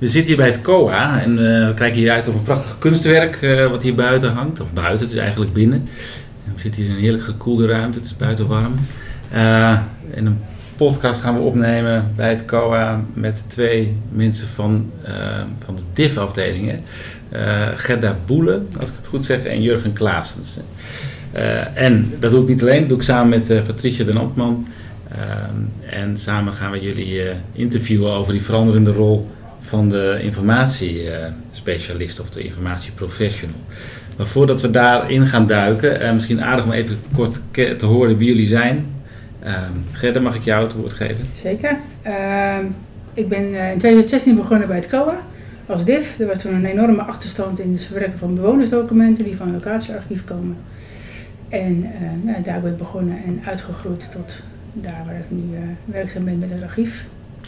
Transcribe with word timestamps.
We 0.00 0.08
zitten 0.08 0.26
hier 0.26 0.36
bij 0.36 0.46
het 0.46 0.62
COA 0.62 1.22
en 1.22 1.30
uh, 1.30 1.38
we 1.38 1.72
kijken 1.74 1.98
hier 1.98 2.10
uit 2.10 2.28
op 2.28 2.34
een 2.34 2.42
prachtig 2.42 2.78
kunstwerk 2.78 3.42
uh, 3.42 3.66
wat 3.66 3.82
hier 3.82 3.94
buiten 3.94 4.32
hangt. 4.32 4.60
Of 4.60 4.72
buiten, 4.72 5.06
het 5.06 5.14
is 5.14 5.20
eigenlijk 5.20 5.52
binnen. 5.52 5.88
we 6.54 6.60
zitten 6.60 6.80
hier 6.80 6.90
in 6.90 6.96
een 6.96 7.02
heerlijk 7.02 7.24
gekoelde 7.24 7.66
ruimte, 7.66 7.98
het 7.98 8.06
is 8.06 8.16
buiten 8.16 8.46
warm. 8.46 8.74
Uh, 9.32 9.70
en 10.14 10.26
een 10.26 10.40
podcast 10.76 11.20
gaan 11.20 11.34
we 11.34 11.40
opnemen 11.40 12.12
bij 12.16 12.28
het 12.28 12.44
COA 12.44 13.04
met 13.14 13.44
twee 13.48 13.96
mensen 14.12 14.48
van, 14.48 14.90
van 15.58 15.76
de 15.76 15.82
DIF-afdeling. 15.92 16.72
Gerda 17.74 18.16
Boele, 18.26 18.62
als 18.80 18.88
ik 18.88 18.96
het 18.96 19.06
goed 19.06 19.24
zeg, 19.24 19.44
en 19.44 19.62
Jurgen 19.62 19.92
Klaasens. 19.92 20.58
en 21.74 22.12
dat 22.18 22.30
doe 22.30 22.42
ik 22.42 22.48
niet 22.48 22.62
alleen, 22.62 22.80
dat 22.80 22.88
doe 22.88 22.98
ik 22.98 23.04
samen 23.04 23.28
met 23.28 23.64
Patricia 23.66 24.04
den 24.04 24.16
Ambtman. 24.16 24.66
en 25.86 26.18
samen 26.18 26.52
gaan 26.52 26.70
we 26.70 26.80
jullie 26.80 27.22
interviewen 27.52 28.12
over 28.12 28.32
die 28.32 28.42
veranderende 28.42 28.92
rol 28.92 29.30
van 29.70 29.88
de 29.88 30.18
informatiespecialist 30.22 32.20
of 32.20 32.30
de 32.30 32.42
informatieprofessional. 32.42 33.56
Maar 34.16 34.26
voordat 34.26 34.60
we 34.60 34.70
daarin 34.70 35.26
gaan 35.26 35.46
duiken, 35.46 36.02
uh, 36.02 36.12
misschien 36.12 36.42
aardig 36.42 36.64
om 36.64 36.72
even 36.72 36.98
kort 37.14 37.40
te 37.52 37.86
horen 37.86 38.16
wie 38.16 38.28
jullie 38.28 38.46
zijn. 38.46 38.86
Uh, 39.44 39.62
Gerda, 39.92 40.20
mag 40.20 40.34
ik 40.34 40.42
jou 40.42 40.64
het 40.64 40.72
woord 40.72 40.92
geven? 40.92 41.26
Zeker. 41.34 41.76
Uh, 42.06 42.56
ik 43.14 43.28
ben 43.28 43.44
in 43.44 43.78
2016 43.78 44.34
begonnen 44.34 44.68
bij 44.68 44.76
het 44.76 44.88
COA 44.88 45.20
als 45.66 45.84
DIF. 45.84 46.18
Er 46.18 46.26
was 46.26 46.38
toen 46.38 46.54
een 46.54 46.64
enorme 46.64 47.02
achterstand 47.02 47.60
in 47.60 47.72
het 47.72 47.84
verwerken 47.84 48.18
van 48.18 48.34
bewonersdocumenten 48.34 49.24
die 49.24 49.36
van 49.36 49.46
een 49.46 49.52
locatiearchief 49.52 50.24
komen. 50.24 50.56
En 51.48 51.86
nou, 52.22 52.42
daar 52.42 52.60
ben 52.60 52.70
ik 52.70 52.78
begonnen 52.78 53.16
en 53.26 53.42
uitgegroeid 53.46 54.10
tot 54.10 54.42
daar 54.72 55.02
waar 55.04 55.18
ik 55.18 55.30
nu 55.30 55.42
werkzaam 55.84 56.24
ben 56.24 56.38
met 56.38 56.50
het 56.50 56.62
archief. 56.62 57.04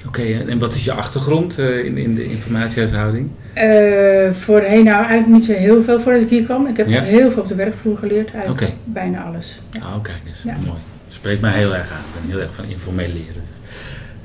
Oké, 0.06 0.22
en 0.22 0.58
wat 0.58 0.74
is 0.74 0.84
je 0.84 0.92
achtergrond 0.92 1.58
uh, 1.58 1.84
in, 1.84 1.96
in 1.96 2.14
de 2.14 2.24
informatiehuishouding? 2.24 3.28
Uh, 3.56 4.32
voorheen 4.32 4.84
nou 4.84 5.04
eigenlijk 5.04 5.26
niet 5.26 5.44
zo 5.44 5.52
heel 5.52 5.82
veel 5.82 6.00
voordat 6.00 6.22
ik 6.22 6.28
hier 6.28 6.42
kwam. 6.42 6.66
Ik 6.66 6.76
heb 6.76 6.88
ja? 6.88 7.02
heel 7.02 7.30
veel 7.30 7.42
op 7.42 7.48
de 7.48 7.54
werkvloer 7.54 7.96
geleerd, 7.96 8.32
eigenlijk 8.32 8.62
okay. 8.62 8.74
bijna 8.84 9.24
alles. 9.24 9.60
Ja. 9.70 9.80
Oh, 9.80 10.02
kijk 10.02 10.16
eens, 10.26 10.42
ja. 10.42 10.52
mooi. 10.52 10.78
Dat 11.04 11.14
spreekt 11.14 11.40
mij 11.40 11.52
heel 11.52 11.74
erg 11.74 11.92
aan. 11.92 11.98
Ik 11.98 12.20
ben 12.20 12.30
heel 12.30 12.40
erg 12.40 12.54
van 12.54 12.64
informeel 12.68 13.08
leren. 13.08 13.42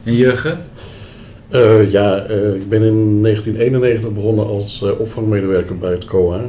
En 0.03 0.15
Jurgen? 0.15 0.59
Uh, 1.51 1.91
ja, 1.91 2.15
ik 2.55 2.69
ben 2.69 2.83
in 2.83 3.21
1991 3.21 4.13
begonnen 4.13 4.47
als 4.47 4.81
opvangmedewerker 4.81 5.77
bij 5.77 5.91
het 5.91 6.05
COA. 6.05 6.41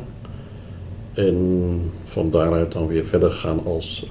En 1.15 1.81
van 2.05 2.31
daaruit 2.31 2.72
dan 2.72 2.87
weer 2.87 3.06
verder 3.06 3.31
gegaan 3.31 3.61
als 3.65 4.06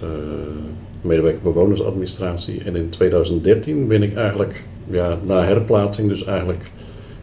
medewerker 1.01 1.41
bewonersadministratie. 1.41 2.63
En 2.63 2.75
in 2.75 2.89
2013 2.89 3.87
ben 3.87 4.03
ik 4.03 4.15
eigenlijk 4.15 4.63
ja, 4.89 5.17
na 5.23 5.43
herplaatsing, 5.43 6.09
dus 6.09 6.23
eigenlijk 6.23 6.71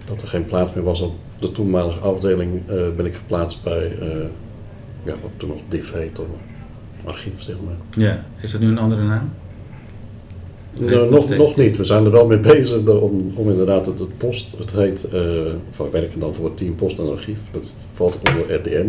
dat 0.06 0.22
er 0.22 0.28
geen 0.28 0.46
plaats 0.46 0.72
meer 0.74 0.84
was 0.84 1.00
op 1.00 1.12
de 1.38 1.52
toenmalige 1.52 2.00
afdeling, 2.00 2.60
uh, 2.70 2.82
ben 2.96 3.06
ik 3.06 3.14
geplaatst 3.14 3.62
bij, 3.62 3.92
uh, 4.00 4.08
ja, 5.04 5.14
wat 5.22 5.30
toen 5.36 5.48
nog 5.48 5.58
DIF 5.68 5.94
archief 7.04 7.42
zeg 7.42 7.56
maar. 7.64 8.04
Ja, 8.04 8.24
heeft 8.36 8.52
dat 8.52 8.60
nu 8.62 8.68
een 8.68 8.78
andere 8.78 9.02
naam? 9.02 9.32
Nou, 10.78 11.10
nog, 11.10 11.28
nog 11.28 11.56
niet. 11.56 11.76
We 11.76 11.84
zijn 11.84 12.04
er 12.04 12.10
wel 12.10 12.26
mee 12.26 12.38
bezig 12.38 12.86
om, 12.86 13.32
om 13.34 13.50
inderdaad 13.50 13.86
het, 13.86 13.98
het 13.98 14.18
post, 14.18 14.58
het 14.58 14.70
heet, 14.70 15.04
uh, 15.06 15.12
we 15.12 15.88
werken 15.90 16.20
dan 16.20 16.34
voor 16.34 16.44
het 16.44 16.56
team 16.56 16.74
Post 16.74 16.98
en 16.98 17.10
Archief, 17.10 17.38
dat 17.50 17.76
valt 17.94 18.18
onder 18.28 18.54
RDM. 18.54 18.88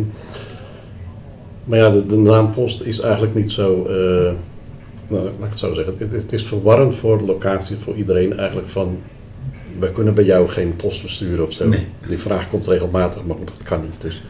Maar 1.64 1.80
ja, 1.80 1.90
de, 1.90 2.06
de 2.06 2.18
naam 2.18 2.52
Post 2.52 2.82
is 2.82 3.00
eigenlijk 3.00 3.36
niet 3.36 3.52
zo 3.52 3.88
nou, 5.08 5.24
laat 5.24 5.34
ik 5.34 5.50
het 5.50 5.60
zo 5.60 5.74
zeggen, 5.74 5.96
het, 5.98 6.12
het, 6.12 6.34
is 6.34 6.44
verwarrend 6.44 6.96
voor 6.96 7.18
de 7.18 7.24
locatie, 7.24 7.78
voor 7.78 7.96
iedereen 7.96 8.38
eigenlijk 8.38 8.70
van, 8.70 9.02
wij 9.80 9.90
kunnen 9.90 10.14
bij 10.14 10.24
jou 10.24 10.48
geen 10.50 10.76
post 10.76 11.00
versturen 11.00 11.46
of 11.46 11.54
zo. 11.54 11.68
Nee. 11.68 11.88
Die 12.08 12.18
vraag 12.18 12.50
komt 12.50 12.68
regelmatig, 12.68 13.26
maar 13.26 13.38
dat 13.46 13.64
kan 13.64 13.82
niet. 13.82 14.02
Dus 14.02 14.24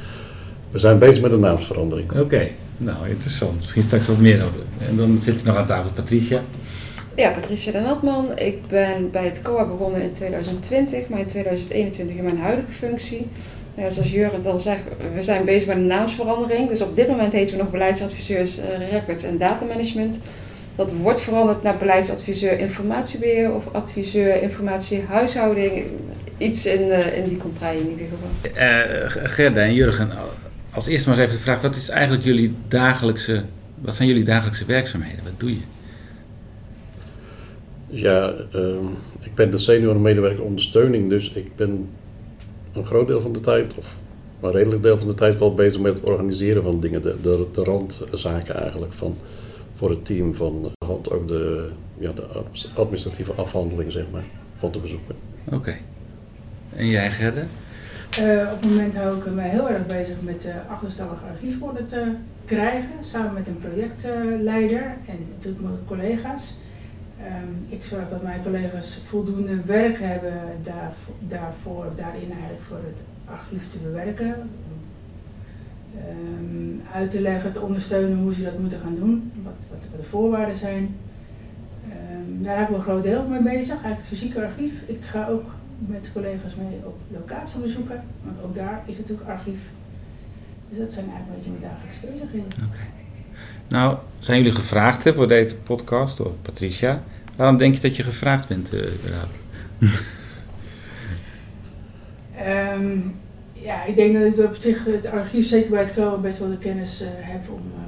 we 0.71 0.79
zijn 0.79 0.99
bezig 0.99 1.21
met 1.21 1.31
een 1.31 1.39
naamsverandering. 1.39 2.19
Oké, 2.19 2.47
nou 2.77 3.09
interessant. 3.09 3.59
Misschien 3.59 3.83
straks 3.83 4.07
wat 4.07 4.17
meer 4.17 4.43
over. 4.43 4.59
En 4.89 4.97
dan 4.97 5.19
zit 5.19 5.39
er 5.39 5.47
nog 5.47 5.55
aan 5.55 5.65
tafel 5.65 5.91
Patricia. 5.91 6.41
Ja, 7.15 7.29
Patricia 7.29 7.71
de 7.71 7.79
Natman. 7.79 8.37
Ik 8.37 8.67
ben 8.67 9.11
bij 9.11 9.25
het 9.25 9.41
COA 9.41 9.65
begonnen 9.65 10.01
in 10.01 10.13
2020, 10.13 11.07
maar 11.07 11.19
in 11.19 11.27
2021 11.27 12.15
in 12.15 12.23
mijn 12.23 12.37
huidige 12.37 12.71
functie. 12.71 13.27
Ja, 13.75 13.89
zoals 13.89 14.11
Jurgen 14.11 14.37
het 14.37 14.45
al 14.45 14.59
zegt, 14.59 14.81
we 15.13 15.21
zijn 15.21 15.45
bezig 15.45 15.67
met 15.67 15.77
een 15.77 15.87
naamsverandering. 15.87 16.69
Dus 16.69 16.81
op 16.81 16.95
dit 16.95 17.07
moment 17.07 17.33
heten 17.33 17.57
we 17.57 17.61
nog 17.61 17.71
beleidsadviseurs 17.71 18.59
uh, 18.59 18.65
records 18.91 19.23
en 19.23 19.37
datamanagement. 19.37 20.19
Dat 20.75 20.93
wordt 20.93 21.21
veranderd 21.21 21.63
naar 21.63 21.77
beleidsadviseur 21.77 22.59
informatiebeheer 22.59 23.53
of 23.53 23.73
adviseur 23.73 24.41
informatiehuishouding. 24.41 25.83
Iets 26.37 26.65
in, 26.65 26.81
uh, 26.81 27.17
in 27.17 27.23
die 27.23 27.37
contraille 27.37 27.79
in 27.79 27.89
ieder 27.89 28.05
geval. 28.05 28.61
Uh, 28.61 29.29
Gerda 29.31 29.61
en 29.61 29.73
Jurgen, 29.73 30.09
als 30.71 30.87
eerste 30.87 31.09
maar 31.09 31.17
eens 31.17 31.27
even 31.27 31.37
de 31.37 31.43
vraag: 31.43 31.61
wat 31.61 31.75
is 31.75 31.89
eigenlijk 31.89 32.23
jullie 32.23 32.53
dagelijkse, 32.67 33.43
wat 33.81 33.95
zijn 33.95 34.07
jullie 34.07 34.23
dagelijkse 34.23 34.65
werkzaamheden? 34.65 35.23
Wat 35.23 35.39
doe 35.39 35.49
je? 35.49 35.61
Ja, 37.87 38.33
uh, 38.55 38.75
ik 39.21 39.35
ben 39.35 39.51
de 39.51 39.57
senior 39.57 39.99
medewerker 39.99 40.43
ondersteuning, 40.43 41.09
dus 41.09 41.31
ik 41.31 41.55
ben 41.55 41.89
een 42.73 42.85
groot 42.85 43.07
deel 43.07 43.21
van 43.21 43.33
de 43.33 43.39
tijd, 43.39 43.73
of 43.75 43.95
een 44.41 44.51
redelijk 44.51 44.83
deel 44.83 44.97
van 44.97 45.07
de 45.07 45.13
tijd, 45.13 45.39
wel 45.39 45.53
bezig 45.53 45.81
met 45.81 45.93
het 45.93 46.03
organiseren 46.03 46.63
van 46.63 46.79
dingen, 46.79 47.01
de, 47.01 47.15
de, 47.21 47.47
de 47.51 47.63
randzaken 47.63 48.61
eigenlijk. 48.61 48.93
Van, 48.93 49.17
voor 49.75 49.89
het 49.89 50.05
team 50.05 50.35
van 50.35 50.71
hand 50.85 51.11
ook 51.11 51.27
de, 51.27 51.69
ja, 51.97 52.11
de 52.11 52.27
administratieve 52.75 53.33
afhandeling 53.33 53.91
zeg 53.91 54.05
maar, 54.11 54.23
van 54.55 54.71
te 54.71 54.79
bezoeken. 54.79 55.15
Oké. 55.51 55.75
En 56.75 56.87
jij 56.87 57.11
Gerda? 57.11 57.41
Uh, 58.19 58.51
op 58.53 58.61
het 58.61 58.69
moment 58.69 58.95
hou 58.95 59.17
ik 59.17 59.25
me 59.25 59.41
heel 59.41 59.69
erg 59.69 59.85
bezig 59.85 60.15
met 60.21 60.45
uh, 60.45 60.71
achterstallige 60.71 61.25
archiefwoorden 61.25 61.87
te 61.87 62.11
krijgen, 62.45 62.89
samen 63.01 63.33
met 63.33 63.47
een 63.47 63.57
projectleider 63.57 64.95
en 65.07 65.17
natuurlijk 65.35 65.63
met 65.63 65.71
collega's. 65.87 66.55
Um, 67.19 67.65
ik 67.69 67.83
zorg 67.83 68.09
dat 68.09 68.23
mijn 68.23 68.43
collega's 68.43 68.99
voldoende 69.07 69.61
werk 69.65 69.99
hebben 69.99 70.41
daarvoor, 70.63 71.15
daarvoor, 71.19 71.85
daarin 71.95 72.31
eigenlijk 72.31 72.61
voor 72.61 72.77
het 72.77 73.03
archief 73.25 73.71
te 73.71 73.77
bewerken. 73.77 74.49
Um, 76.09 76.81
uit 76.93 77.11
te 77.11 77.21
leggen, 77.21 77.53
te 77.53 77.61
ondersteunen 77.61 78.17
hoe 78.17 78.33
ze 78.33 78.43
dat 78.43 78.59
moeten 78.59 78.79
gaan 78.79 78.95
doen, 78.95 79.31
wat, 79.43 79.53
wat, 79.69 79.87
wat 79.91 80.01
de 80.01 80.07
voorwaarden 80.07 80.55
zijn. 80.55 80.95
Um, 81.87 82.43
daar 82.43 82.57
heb 82.57 82.69
ik 82.69 82.75
een 82.75 82.81
groot 82.81 83.03
deel 83.03 83.27
mee 83.27 83.41
bezig, 83.41 83.69
eigenlijk 83.69 83.97
het 83.97 84.07
fysieke 84.07 84.45
archief. 84.45 84.73
Ik 84.85 85.03
ga 85.03 85.27
ook 85.27 85.45
met 85.77 86.09
collega's 86.13 86.55
mee 86.55 86.79
op 86.83 86.97
locatiebezoeken, 87.07 88.03
want 88.23 88.37
ook 88.43 88.55
daar 88.55 88.81
is 88.85 88.97
natuurlijk 88.97 89.29
archief. 89.29 89.59
Dus 90.69 90.77
dat 90.77 90.93
zijn 90.93 91.05
eigenlijk 91.05 91.27
een 91.27 91.35
beetje 91.35 91.59
mijn 91.59 91.73
dagelijkse 91.73 92.05
bezigheden. 92.05 92.67
Okay. 92.67 92.87
Nou, 93.67 93.97
zijn 94.19 94.37
jullie 94.37 94.55
gevraagd 94.55 95.03
hè, 95.03 95.13
voor 95.13 95.27
deze 95.27 95.55
podcast 95.55 96.17
door 96.17 96.33
Patricia? 96.41 97.03
Waarom 97.35 97.57
denk 97.57 97.75
je 97.75 97.81
dat 97.81 97.95
je 97.95 98.03
gevraagd 98.03 98.47
bent, 98.47 98.73
uh, 98.73 98.81
um, 102.73 103.15
ja, 103.65 103.85
ik 103.85 103.95
denk 103.95 104.13
dat 104.13 104.23
ik 104.23 104.45
op 104.45 104.55
zich 104.59 104.85
het 104.85 105.05
archief, 105.05 105.47
zeker 105.47 105.69
bij 105.69 105.81
het 105.83 105.93
KO, 105.93 106.17
best 106.17 106.39
wel 106.39 106.49
de 106.49 106.57
kennis 106.57 107.01
uh, 107.01 107.07
heb 107.11 107.49
om, 107.49 107.55
uh, 107.55 107.81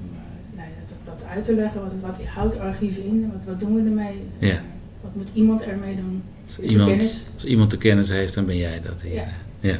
om 0.00 0.10
uh, 0.12 0.56
nou, 0.56 0.68
dat, 1.04 1.18
dat, 1.18 1.28
uit 1.28 1.44
te 1.44 1.54
leggen. 1.54 1.80
Wat, 1.80 1.92
wat 2.00 2.26
houdt 2.26 2.58
archief 2.58 2.96
in? 2.96 3.32
Wat, 3.32 3.40
wat 3.46 3.60
doen 3.60 3.74
we 3.74 3.90
ermee? 3.90 4.20
Ja. 4.38 4.60
Wat 5.00 5.14
moet 5.14 5.28
iemand 5.34 5.62
ermee 5.62 5.96
doen? 5.96 6.22
Als 6.46 6.58
iemand, 6.58 7.24
als 7.34 7.44
iemand 7.44 7.70
de 7.70 7.78
kennis 7.78 8.08
heeft, 8.08 8.34
dan 8.34 8.46
ben 8.46 8.56
jij 8.56 8.80
dat 8.80 9.02
hier. 9.02 9.14
Ja. 9.14 9.26
ja. 9.60 9.76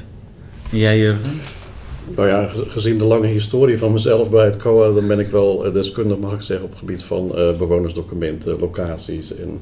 En 0.70 0.78
jij 0.78 0.98
Jurgen? 0.98 1.30
Nou 2.16 2.28
ja, 2.28 2.46
gezien 2.48 2.98
de 2.98 3.04
lange 3.04 3.26
historie 3.26 3.78
van 3.78 3.92
mezelf 3.92 4.30
bij 4.30 4.44
het 4.44 4.56
COA, 4.56 4.92
dan 4.92 5.06
ben 5.06 5.18
ik 5.18 5.28
wel 5.28 5.72
deskundig, 5.72 6.18
mag 6.18 6.32
ik 6.32 6.42
zeggen, 6.42 6.64
op 6.64 6.70
het 6.70 6.80
gebied 6.80 7.02
van 7.02 7.24
uh, 7.34 7.58
bewonersdocumenten, 7.58 8.58
locaties. 8.58 9.36
En, 9.36 9.60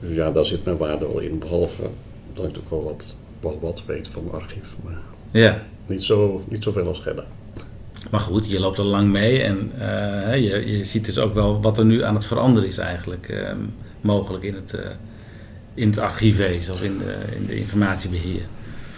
dus 0.00 0.16
ja, 0.16 0.30
daar 0.30 0.46
zit 0.46 0.64
mijn 0.64 0.76
waarde 0.76 1.06
wel 1.06 1.18
in. 1.18 1.38
Behalve 1.38 1.82
dat 2.32 2.44
ik 2.44 2.56
ook 2.58 2.70
wel 2.70 2.82
wat, 2.82 3.16
wel 3.42 3.58
wat 3.60 3.82
weet 3.86 4.08
van 4.08 4.28
archief. 4.32 4.76
Maar 4.84 4.98
ja. 5.30 5.62
niet, 5.86 6.02
zo, 6.02 6.44
niet 6.48 6.62
zoveel 6.62 6.86
als 6.86 6.98
Gerda. 6.98 7.24
Maar 8.10 8.20
goed, 8.20 8.50
je 8.50 8.60
loopt 8.60 8.78
al 8.78 8.84
lang 8.84 9.10
mee 9.10 9.42
en 9.42 9.72
uh, 9.78 10.36
je, 10.36 10.76
je 10.76 10.84
ziet 10.84 11.04
dus 11.04 11.18
ook 11.18 11.34
wel 11.34 11.60
wat 11.60 11.78
er 11.78 11.84
nu 11.84 12.02
aan 12.02 12.14
het 12.14 12.26
veranderen 12.26 12.68
is 12.68 12.78
eigenlijk. 12.78 13.28
Uh, 13.28 13.50
mogelijk 14.00 14.44
in 14.44 14.54
het, 14.54 14.72
uh, 14.74 14.80
in 15.74 15.88
het 15.88 15.98
archiefwezen 15.98 16.74
of 16.74 16.82
in 16.82 16.98
de, 16.98 17.14
in 17.36 17.46
de 17.46 17.56
informatiebeheer. 17.56 18.46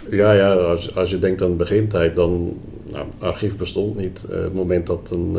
Ja, 0.09 0.31
ja 0.31 0.53
als, 0.53 0.95
als 0.95 1.09
je 1.09 1.19
denkt 1.19 1.41
aan 1.41 1.49
de 1.49 1.55
begintijd, 1.55 2.15
dan... 2.15 2.57
Nou, 2.91 3.05
archief 3.19 3.57
bestond 3.57 3.95
niet. 3.95 4.25
het 4.29 4.53
moment 4.53 4.87
dat 4.87 5.09
een, 5.11 5.35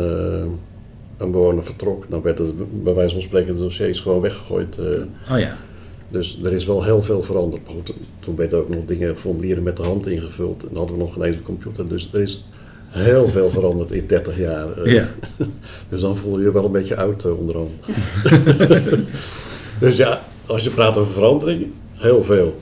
een 1.17 1.31
bewoner 1.31 1.65
vertrok, 1.65 2.07
dan 2.09 2.23
werden 2.23 2.69
bij 2.83 2.95
wijze 2.95 3.13
van 3.13 3.23
spreken 3.23 3.55
de 3.55 3.61
dossiers 3.61 4.01
gewoon 4.01 4.21
weggegooid. 4.21 4.79
oh 5.31 5.39
ja. 5.39 5.57
Dus 6.09 6.39
er 6.45 6.53
is 6.53 6.67
wel 6.67 6.85
heel 6.85 7.03
veel 7.03 7.23
veranderd. 7.23 7.63
Goed, 7.67 7.95
toen 8.19 8.37
werden 8.37 8.59
ook 8.59 8.69
nog 8.69 8.85
dingen, 8.85 9.19
formulieren 9.19 9.63
met 9.63 9.77
de 9.77 9.83
hand 9.83 10.07
ingevuld. 10.07 10.69
En 10.69 10.77
hadden 10.77 10.97
we 10.97 11.03
nog 11.03 11.13
geen 11.13 11.23
eens 11.23 11.37
een 11.37 11.43
computer. 11.43 11.89
Dus 11.89 12.11
er 12.13 12.21
is 12.21 12.45
heel 12.89 13.29
veel 13.29 13.51
veranderd 13.51 13.93
in 13.93 14.07
30 14.07 14.39
jaar. 14.39 14.83
Eh. 14.83 14.93
Ja. 14.93 15.05
dus 15.91 16.01
dan 16.01 16.17
voel 16.17 16.39
je 16.39 16.45
je 16.45 16.53
wel 16.53 16.65
een 16.65 16.73
beetje 16.73 16.97
oud 16.97 17.25
uh, 17.25 17.39
onderhand. 17.39 17.71
dus 19.81 19.97
ja, 19.97 20.23
als 20.47 20.65
je 20.65 20.71
praat 20.71 20.97
over 20.97 21.13
verandering, 21.13 21.67
heel 21.93 22.23
veel. 22.23 22.57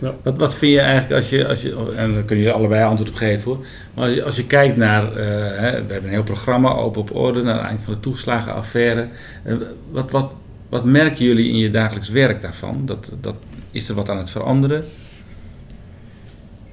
Ja. 0.00 0.12
Wat, 0.22 0.38
wat 0.38 0.54
vind 0.54 0.72
je 0.72 0.80
eigenlijk 0.80 1.12
als 1.12 1.30
je, 1.30 1.48
als 1.48 1.62
je, 1.62 1.76
en 1.96 2.14
daar 2.14 2.22
kun 2.22 2.36
je 2.36 2.52
allebei 2.52 2.84
antwoord 2.84 3.10
op 3.10 3.16
geven 3.16 3.50
hoor, 3.50 3.64
maar 3.94 4.04
als 4.04 4.14
je, 4.14 4.24
als 4.24 4.36
je 4.36 4.46
kijkt 4.46 4.76
naar, 4.76 5.04
uh, 5.04 5.16
hè, 5.16 5.70
we 5.70 5.92
hebben 5.92 6.04
een 6.04 6.08
heel 6.08 6.22
programma 6.22 6.72
open 6.72 7.00
op 7.00 7.14
orde, 7.14 7.42
naar 7.42 7.54
het 7.54 7.64
eind 7.64 7.82
van 7.82 7.92
de 7.92 8.00
toeslagenaffaire. 8.00 9.08
Uh, 9.46 9.56
wat, 9.90 10.10
wat, 10.10 10.30
wat 10.70 10.84
merken 10.84 11.24
jullie 11.24 11.48
in 11.48 11.56
je 11.56 11.70
dagelijks 11.70 12.08
werk 12.08 12.40
daarvan? 12.40 12.86
Dat, 12.86 13.12
dat, 13.20 13.34
is 13.70 13.88
er 13.88 13.94
wat 13.94 14.08
aan 14.08 14.18
het 14.18 14.30
veranderen? 14.30 14.84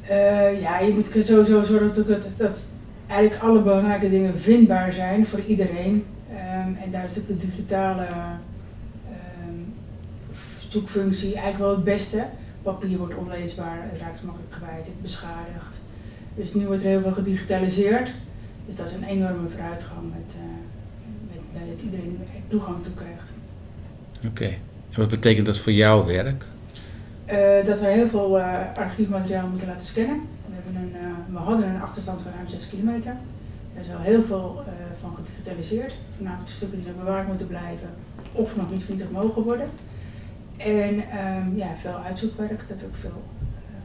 Uh, 0.03 0.61
ja, 0.61 0.79
je 0.79 0.93
moet 0.93 1.27
sowieso 1.27 1.63
zorgen 1.63 2.05
dat, 2.07 2.29
dat 2.37 2.67
eigenlijk 3.07 3.41
alle 3.41 3.61
belangrijke 3.61 4.09
dingen 4.09 4.39
vindbaar 4.39 4.91
zijn 4.91 5.25
voor 5.25 5.39
iedereen. 5.39 6.05
Um, 6.31 6.77
en 6.83 6.91
daar 6.91 7.05
is 7.05 7.13
de 7.13 7.37
digitale 7.37 8.07
um, 9.45 9.73
zoekfunctie 10.69 11.33
eigenlijk 11.33 11.57
wel 11.57 11.71
het 11.71 11.83
beste. 11.83 12.25
Papier 12.61 12.97
wordt 12.97 13.15
onleesbaar, 13.15 13.77
het 13.91 14.01
raakt 14.01 14.23
makkelijk 14.23 14.51
kwijt, 14.51 14.85
het 14.85 15.01
beschadigt. 15.01 15.81
Dus 16.35 16.53
nu 16.53 16.67
wordt 16.67 16.83
er 16.83 16.89
heel 16.89 17.01
veel 17.01 17.11
gedigitaliseerd. 17.11 18.11
Dus 18.65 18.75
dat 18.75 18.85
is 18.85 18.93
een 18.93 19.03
enorme 19.03 19.49
vooruitgang 19.49 20.13
met, 20.13 20.35
uh, 20.35 20.43
met, 21.27 21.41
met 21.53 21.77
dat 21.77 21.81
iedereen 21.85 22.19
toegang 22.47 22.83
toe 22.83 22.93
krijgt. 22.93 23.31
Oké. 24.25 24.45
En 24.89 24.99
wat 24.99 25.07
betekent 25.07 25.45
dat 25.45 25.57
voor 25.57 25.71
jouw 25.71 26.05
werk? 26.05 26.45
Uh, 27.31 27.65
dat 27.65 27.79
we 27.79 27.87
heel 27.87 28.07
veel 28.07 28.37
uh, 28.37 28.57
archiefmateriaal 28.75 29.47
moeten 29.47 29.67
laten 29.67 29.85
scannen. 29.85 30.21
We, 30.45 30.53
hebben 30.53 30.81
een, 30.81 31.15
we 31.33 31.37
hadden 31.37 31.69
een 31.69 31.81
achterstand 31.81 32.21
van 32.21 32.31
ruim 32.35 32.47
6 32.47 32.69
kilometer. 32.69 33.15
Er 33.75 33.81
is 33.81 33.89
al 33.95 34.01
heel 34.01 34.23
veel 34.23 34.63
van 34.99 35.15
gedigitaliseerd. 35.15 35.95
Voornamelijk 36.15 36.49
stukken 36.49 36.77
die 36.77 36.87
nog 36.87 36.97
bewaard 36.97 37.27
moeten 37.27 37.47
blijven 37.47 37.89
of 38.31 38.55
nog 38.55 38.71
niet 38.71 38.83
vernietigd 38.83 39.11
mogen 39.11 39.43
worden. 39.43 39.69
En 40.57 40.93
um, 40.93 41.55
ja, 41.55 41.67
veel 41.81 41.99
uitzoekwerk, 42.05 42.67
dat 42.67 42.83
ook 42.85 42.95
veel 42.95 43.23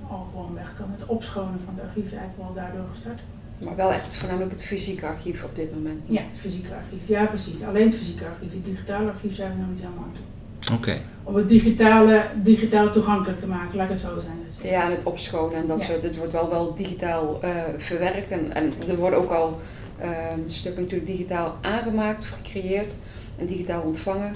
al 0.09 0.29
gewoon 0.31 0.55
weg 0.55 0.75
kan. 0.77 0.91
Het 0.91 1.07
opschonen 1.07 1.61
van 1.65 1.75
het 1.75 1.85
archief 1.85 2.05
is 2.05 2.13
eigenlijk 2.13 2.39
wel 2.39 2.55
daardoor 2.55 2.87
gestart. 2.93 3.21
Maar 3.65 3.77
wel 3.77 3.93
echt 3.93 4.15
voornamelijk 4.15 4.53
het 4.53 4.63
fysieke 4.63 5.07
archief 5.07 5.45
op 5.45 5.55
dit 5.55 5.75
moment. 5.75 6.01
Ja, 6.05 6.21
het 6.21 6.41
fysieke 6.41 6.75
archief. 6.75 7.09
Ja, 7.09 7.25
precies. 7.25 7.63
Alleen 7.63 7.87
het 7.87 7.95
fysieke 7.95 8.25
archief. 8.25 8.53
Het 8.53 8.65
digitale 8.65 9.09
archief 9.09 9.35
zijn 9.35 9.53
we 9.53 9.59
nog 9.59 9.69
niet 9.69 9.81
helemaal 9.81 10.05
aan 10.05 10.13
toe. 10.13 10.77
Okay. 10.77 11.01
Om 11.23 11.35
het 11.35 11.49
digitale, 11.49 12.25
digitaal 12.43 12.91
toegankelijk 12.91 13.39
te 13.39 13.47
maken, 13.47 13.77
laat 13.77 13.85
ik 13.85 13.93
het 13.93 14.01
zo 14.01 14.19
zijn. 14.19 14.73
Ja, 14.73 14.85
en 14.85 14.91
het 14.91 15.05
opschonen 15.05 15.57
en 15.57 15.67
dat 15.67 15.81
ja. 15.81 15.87
soort. 15.87 16.03
Het 16.03 16.17
wordt 16.17 16.33
wel 16.33 16.51
wel 16.51 16.75
digitaal 16.75 17.41
uh, 17.45 17.51
verwerkt 17.77 18.31
en, 18.31 18.55
en 18.55 18.73
er 18.89 18.97
worden 18.97 19.19
ook 19.19 19.31
al 19.31 19.61
uh, 20.03 20.09
stukken 20.47 20.83
natuurlijk 20.83 21.11
digitaal 21.11 21.57
aangemaakt 21.61 22.23
of 22.23 22.29
gecreëerd 22.29 22.97
en 23.39 23.47
digitaal 23.47 23.83
ontvangen. 23.83 24.33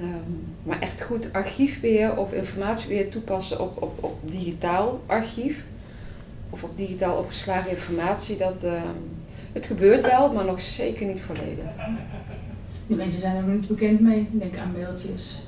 Um, 0.00 0.54
maar 0.62 0.80
echt 0.80 1.02
goed 1.02 1.32
archiefbeheer 1.32 2.16
of 2.16 2.32
informatiebeheer 2.32 3.10
toepassen 3.10 3.60
op, 3.60 3.82
op, 3.82 4.04
op 4.04 4.30
digitaal 4.30 5.02
archief 5.06 5.64
of 6.50 6.62
op 6.62 6.76
digitaal 6.76 7.18
opgeslagen 7.18 7.70
informatie, 7.70 8.36
dat, 8.36 8.64
uh, 8.64 8.82
het 9.52 9.66
gebeurt 9.66 10.02
wel, 10.02 10.32
maar 10.32 10.44
nog 10.44 10.60
zeker 10.60 11.06
niet 11.06 11.20
volledig. 11.20 11.64
De 12.86 12.94
mensen 12.94 13.20
zijn 13.20 13.36
er 13.36 13.42
niet 13.42 13.68
bekend 13.68 14.00
mee. 14.00 14.28
Denk 14.32 14.56
aan 14.56 14.72
beeldjes, 14.72 15.42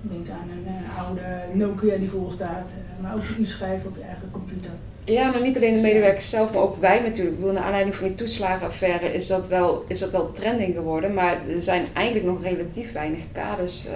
Denk 0.00 0.28
aan 0.28 0.50
een 0.50 0.72
uh, 0.72 1.04
oude 1.04 1.20
Nokia 1.52 1.96
die 1.96 2.10
vol 2.10 2.30
staat, 2.30 2.70
uh, 2.70 3.02
maar 3.02 3.14
ook 3.14 3.22
u 3.38 3.44
schrijven 3.44 3.88
op 3.88 3.96
je 3.96 4.02
eigen 4.02 4.30
computer. 4.30 4.70
Ja, 5.04 5.30
maar 5.30 5.42
niet 5.42 5.56
alleen 5.56 5.74
de 5.74 5.80
medewerkers 5.80 6.30
zelf, 6.30 6.52
maar 6.52 6.62
ook 6.62 6.76
wij 6.76 7.00
natuurlijk. 7.00 7.30
Ik 7.30 7.36
bedoel, 7.36 7.52
naar 7.52 7.62
aanleiding 7.62 7.94
van 7.94 8.06
die 8.06 8.16
toeslagenaffaire 8.16 9.12
is 9.12 9.26
dat, 9.26 9.48
wel, 9.48 9.84
is 9.88 9.98
dat 9.98 10.10
wel 10.10 10.32
trending 10.32 10.74
geworden, 10.74 11.14
maar 11.14 11.48
er 11.48 11.60
zijn 11.60 11.84
eigenlijk 11.92 12.26
nog 12.26 12.42
relatief 12.42 12.92
weinig 12.92 13.20
kaders, 13.32 13.86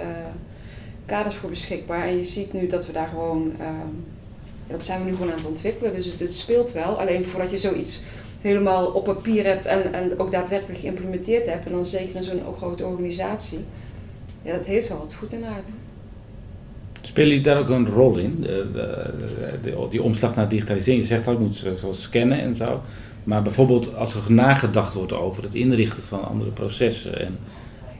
kaders 1.05 1.35
voor 1.35 1.49
beschikbaar. 1.49 2.07
En 2.07 2.17
je 2.17 2.23
ziet 2.23 2.53
nu 2.53 2.67
dat 2.67 2.85
we 2.85 2.91
daar 2.91 3.07
gewoon, 3.07 3.53
dat 4.73 4.85
zijn 4.85 4.99
we 4.99 5.05
nu 5.09 5.11
gewoon 5.15 5.31
aan 5.31 5.37
het 5.37 5.45
ontwikkelen, 5.45 5.93
dus 5.93 6.13
het, 6.17 6.33
speelt 6.33 6.71
wel. 6.71 6.99
Alleen 6.99 7.25
voordat 7.25 7.51
je 7.51 7.57
zoiets 7.57 8.01
helemaal 8.41 8.85
op 8.85 9.03
papier 9.03 9.45
hebt 9.45 9.65
en, 9.65 9.93
en 9.93 10.19
ook 10.19 10.31
daadwerkelijk 10.31 10.79
geïmplementeerd 10.79 11.45
hebt, 11.45 11.65
en 11.65 11.71
dan 11.71 11.85
zeker 11.85 12.15
in 12.15 12.23
zo'n 12.23 12.41
grote 12.57 12.85
organisatie, 12.85 13.59
ja, 14.41 14.57
dat 14.57 14.65
heeft 14.65 14.87
wel 14.89 14.97
wat 14.97 15.13
voet 15.13 15.33
in 15.33 15.45
aard. 15.45 15.69
Spelen 17.01 17.29
jullie 17.29 17.43
daar 17.43 17.59
ook 17.59 17.69
een 17.69 17.87
rol 17.87 18.17
in? 18.17 18.41
De, 18.41 19.87
die 19.89 20.03
omslag 20.03 20.35
naar 20.35 20.49
digitalisering. 20.49 21.01
Je 21.01 21.07
zegt 21.07 21.25
dat 21.25 21.39
moet 21.39 21.65
zoals 21.77 22.01
scannen 22.01 22.39
en 22.39 22.55
zo. 22.55 22.81
Maar 23.23 23.41
bijvoorbeeld 23.41 23.95
als 23.95 24.15
er 24.15 24.21
nagedacht 24.27 24.93
wordt 24.93 25.13
over 25.13 25.43
het 25.43 25.55
inrichten 25.55 26.03
van 26.03 26.27
andere 26.27 26.49
processen. 26.49 27.19
En 27.19 27.37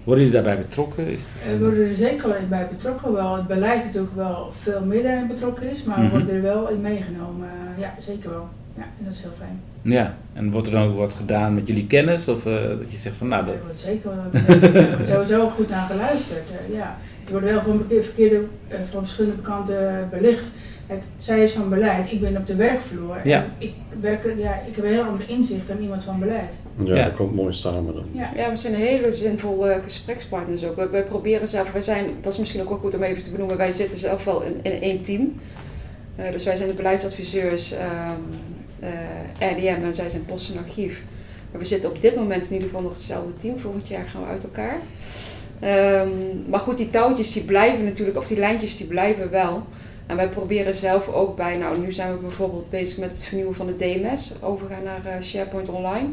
worden 0.04 0.24
jullie 0.24 0.42
daarbij 0.42 0.58
betrokken? 0.66 1.08
Is 1.08 1.26
We 1.46 1.60
worden 1.60 1.90
er 1.90 1.96
zeker 1.96 2.28
wel 2.28 2.38
bij 2.50 2.68
betrokken. 2.72 3.14
Wel, 3.14 3.36
het 3.36 3.48
beleid 3.48 3.84
natuurlijk 3.86 4.16
wel 4.16 4.52
veel 4.62 4.86
meer 4.86 5.04
daarin 5.04 5.28
betrokken 5.28 5.70
is. 5.70 5.84
Maar 5.84 5.96
we 5.96 6.02
mm 6.02 6.10
-hmm. 6.10 6.20
worden 6.20 6.36
er 6.36 6.42
wel 6.42 6.70
in 6.70 6.82
meegenomen. 6.82 7.50
Ja, 7.78 7.94
zeker 8.00 8.30
wel. 8.30 8.48
Ja, 8.76 8.84
en 8.84 9.06
dat 9.06 9.14
is 9.14 9.20
heel 9.20 9.32
fijn. 9.38 9.62
Ja, 9.82 10.16
en 10.34 10.52
wordt 10.52 10.68
er 10.68 10.74
dan 10.74 10.88
ook 10.88 10.98
wat 10.98 11.14
gedaan 11.14 11.54
met 11.54 11.68
jullie 11.68 11.88
kennis? 11.88 12.28
Of 12.28 12.46
uh, 12.46 12.68
dat 12.68 12.92
je 12.92 12.98
zegt 12.98 13.18
van 13.18 13.28
nou... 13.28 13.46
Dat... 13.46 13.56
Er 13.56 13.62
wordt 13.64 13.80
zeker 13.80 14.10
wel 14.10 14.42
er 15.00 15.08
sowieso 15.08 15.50
goed 15.50 15.70
naar 15.70 15.86
geluisterd. 15.86 16.44
Uh, 16.70 16.76
ja. 16.76 16.98
Het 17.20 17.32
wordt 17.32 17.46
wel 17.46 17.62
van 17.62 17.86
verkeerde, 17.90 18.42
van 18.90 19.02
verschillende 19.02 19.42
kanten 19.42 20.08
belicht. 20.12 20.52
Kijk, 20.88 21.04
zij 21.18 21.44
is 21.44 21.52
van 21.52 21.70
beleid, 21.70 22.12
ik 22.12 22.22
ben 22.22 22.38
op 22.38 22.48
de 22.48 22.56
werkvloer. 22.56 23.28
Ja. 23.28 23.46
Ik, 23.58 23.74
werk, 24.02 24.24
ja, 24.38 24.62
ik 24.68 24.76
heb 24.76 24.86
een 24.86 24.92
heel 24.92 25.04
ander 25.04 25.30
inzicht 25.30 25.68
dan 25.68 25.82
iemand 25.82 26.04
van 26.04 26.20
beleid. 26.20 26.60
Ja, 26.80 26.96
ja. 26.96 27.04
dat 27.04 27.14
komt 27.14 27.36
mooi 27.36 27.54
samen 27.54 27.94
dan. 27.94 28.06
Ja, 28.12 28.32
ja 28.36 28.50
we 28.50 28.58
zijn 28.58 28.74
hele 28.74 29.12
zinvolle 29.12 29.80
gesprekspartners 29.84 30.66
ook. 30.66 30.92
Wij 30.92 31.04
proberen 31.04 31.48
zelf, 31.48 31.72
wij 31.72 31.82
zijn, 31.82 32.06
dat 32.22 32.34
is 32.34 32.40
misschien 32.40 32.62
ook 32.62 32.70
wel 32.70 32.78
goed 32.78 32.96
om 32.96 33.04
even 33.04 33.24
te 33.24 33.32
benoemen, 33.32 33.58
wij 33.58 33.72
zitten 33.72 34.00
zelf 34.00 34.24
wel 34.24 34.42
in, 34.42 34.60
in 34.64 34.82
één 34.82 35.02
team. 35.02 35.34
Uh, 36.20 36.32
dus 36.32 36.44
wij 36.44 36.56
zijn 36.56 36.70
de 36.70 36.76
beleidsadviseurs 36.76 37.74
um, 37.74 37.80
uh, 39.40 39.52
RDM 39.52 39.84
en 39.84 39.94
zij 39.94 40.10
zijn 40.10 40.26
post 40.26 40.52
en 40.52 40.58
archief. 40.58 41.04
Maar 41.52 41.62
we 41.62 41.68
zitten 41.68 41.90
op 41.90 42.02
dit 42.02 42.16
moment 42.16 42.46
in 42.46 42.54
ieder 42.54 42.68
geval 42.68 42.82
nog 42.82 42.92
hetzelfde 42.92 43.38
team. 43.38 43.60
Volgend 43.60 43.88
jaar 43.88 44.06
gaan 44.06 44.22
we 44.22 44.28
uit 44.28 44.44
elkaar. 44.44 44.78
Um, 45.64 46.46
maar 46.50 46.60
goed, 46.60 46.78
die 46.78 46.90
touwtjes 46.90 47.34
die 47.34 47.44
blijven 47.44 47.86
natuurlijk, 47.86 48.18
of 48.18 48.28
die 48.28 48.38
lijntjes 48.38 48.78
die 48.78 48.88
blijven 48.88 49.30
wel. 49.30 49.64
En 50.06 50.16
wij 50.16 50.30
proberen 50.30 50.74
zelf 50.74 51.08
ook 51.08 51.36
bij, 51.36 51.58
nou 51.58 51.80
nu 51.80 51.92
zijn 51.92 52.12
we 52.12 52.18
bijvoorbeeld 52.18 52.70
bezig 52.70 52.98
met 52.98 53.12
het 53.12 53.24
vernieuwen 53.24 53.56
van 53.56 53.68
de 53.68 53.76
DMS, 53.76 54.34
overgaan 54.42 54.84
naar 54.84 55.02
uh, 55.06 55.22
SharePoint 55.22 55.70
Online. 55.70 56.08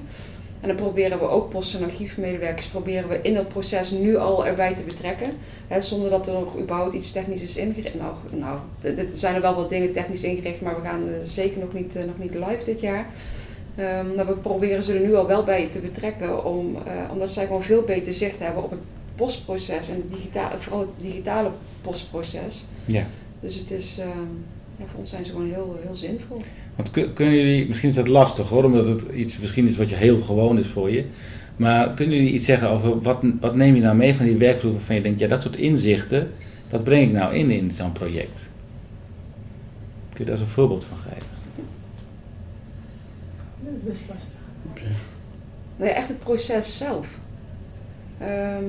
En 0.61 0.69
dan 0.69 0.77
proberen 0.77 1.19
we 1.19 1.29
ook 1.29 1.51
post- 1.51 1.75
en 1.75 1.85
archiefmedewerkers 1.85 2.67
proberen 2.67 3.09
we 3.09 3.19
in 3.23 3.35
dat 3.35 3.49
proces 3.49 3.91
nu 3.91 4.17
al 4.17 4.47
erbij 4.47 4.75
te 4.75 4.83
betrekken. 4.83 5.31
Hè, 5.69 5.81
zonder 5.81 6.11
dat 6.11 6.27
er 6.27 6.33
nog 6.33 6.59
überhaupt 6.59 6.95
iets 6.95 7.13
technisch 7.13 7.43
is 7.43 7.57
ingericht. 7.57 7.95
Nou, 7.95 8.13
nou 8.31 8.59
er 8.83 9.07
zijn 9.11 9.35
er 9.35 9.41
wel 9.41 9.55
wat 9.55 9.71
dingen 9.71 9.93
technisch 9.93 10.23
ingericht, 10.23 10.61
maar 10.61 10.75
we 10.75 10.83
gaan 10.83 11.09
uh, 11.09 11.15
zeker 11.23 11.61
nog 11.61 11.73
niet, 11.73 11.97
uh, 11.97 12.05
nog 12.05 12.19
niet 12.19 12.35
live 12.35 12.65
dit 12.65 12.81
jaar. 12.81 13.07
Um, 13.79 14.15
maar 14.15 14.27
we 14.27 14.33
proberen 14.33 14.83
ze 14.83 14.95
er 14.95 15.01
nu 15.01 15.15
al 15.15 15.27
wel 15.27 15.45
bij 15.45 15.69
te 15.73 15.79
betrekken, 15.79 16.45
om, 16.45 16.77
omdat 17.11 17.31
zij 17.31 17.47
gewoon 17.47 17.63
veel 17.63 17.83
beter 17.83 18.13
zicht 18.13 18.39
hebben 18.39 18.63
op 18.63 18.71
het 18.71 18.81
postproces 19.17 19.89
en 19.89 20.05
digitaal, 20.09 20.51
vooral 20.59 20.81
het 20.81 20.89
digitale 20.97 21.51
postproces. 21.83 22.65
Ja. 22.85 23.07
Dus 23.41 23.55
het 23.55 23.71
is, 23.71 23.99
uh, 23.99 24.05
ja, 24.77 24.85
voor 24.91 24.99
ons 24.99 25.11
zijn 25.11 25.25
ze 25.25 25.31
gewoon 25.31 25.49
heel, 25.49 25.79
heel 25.83 25.95
zinvol. 25.95 26.43
Want 26.77 26.91
kunnen 26.91 27.35
jullie, 27.35 27.67
misschien 27.67 27.89
is 27.89 27.95
dat 27.95 28.09
lastig 28.09 28.49
hoor, 28.49 28.65
omdat 28.65 28.87
het 28.87 29.03
iets 29.03 29.39
misschien 29.39 29.69
is 29.69 29.77
wat 29.77 29.91
je 29.91 29.97
heel 29.97 30.21
gewoon 30.21 30.59
is 30.59 30.67
voor 30.67 30.91
je. 30.91 31.05
Maar 31.57 31.95
kunnen 31.95 32.17
jullie 32.17 32.33
iets 32.33 32.45
zeggen 32.45 32.71
over 32.71 33.01
wat, 33.01 33.25
wat 33.41 33.55
neem 33.55 33.75
je 33.75 33.81
nou 33.81 33.97
mee 33.97 34.15
van 34.15 34.27
die 34.27 34.37
werkvloer 34.37 34.73
waarvan 34.73 34.97
je 34.97 35.03
denkt, 35.03 35.21
ja, 35.21 35.29
dat 35.29 35.43
soort 35.43 35.57
inzichten, 35.57 36.31
dat 36.69 36.85
breng 36.85 37.07
ik 37.07 37.13
nou 37.13 37.35
in 37.35 37.51
in 37.51 37.71
zo'n 37.71 37.93
project? 37.93 38.51
Kun 40.09 40.19
je 40.19 40.25
daar 40.25 40.35
eens 40.35 40.41
een 40.41 40.47
voorbeeld 40.47 40.85
van 40.85 40.97
geven? 40.99 41.29
Dat 43.61 43.73
is 43.73 43.89
best 43.89 44.03
lastig. 44.09 44.39
Nee, 45.77 45.91
echt 45.91 46.09
het 46.09 46.19
proces 46.19 46.79
zelf. 46.79 47.07
Ehm, 48.19 48.65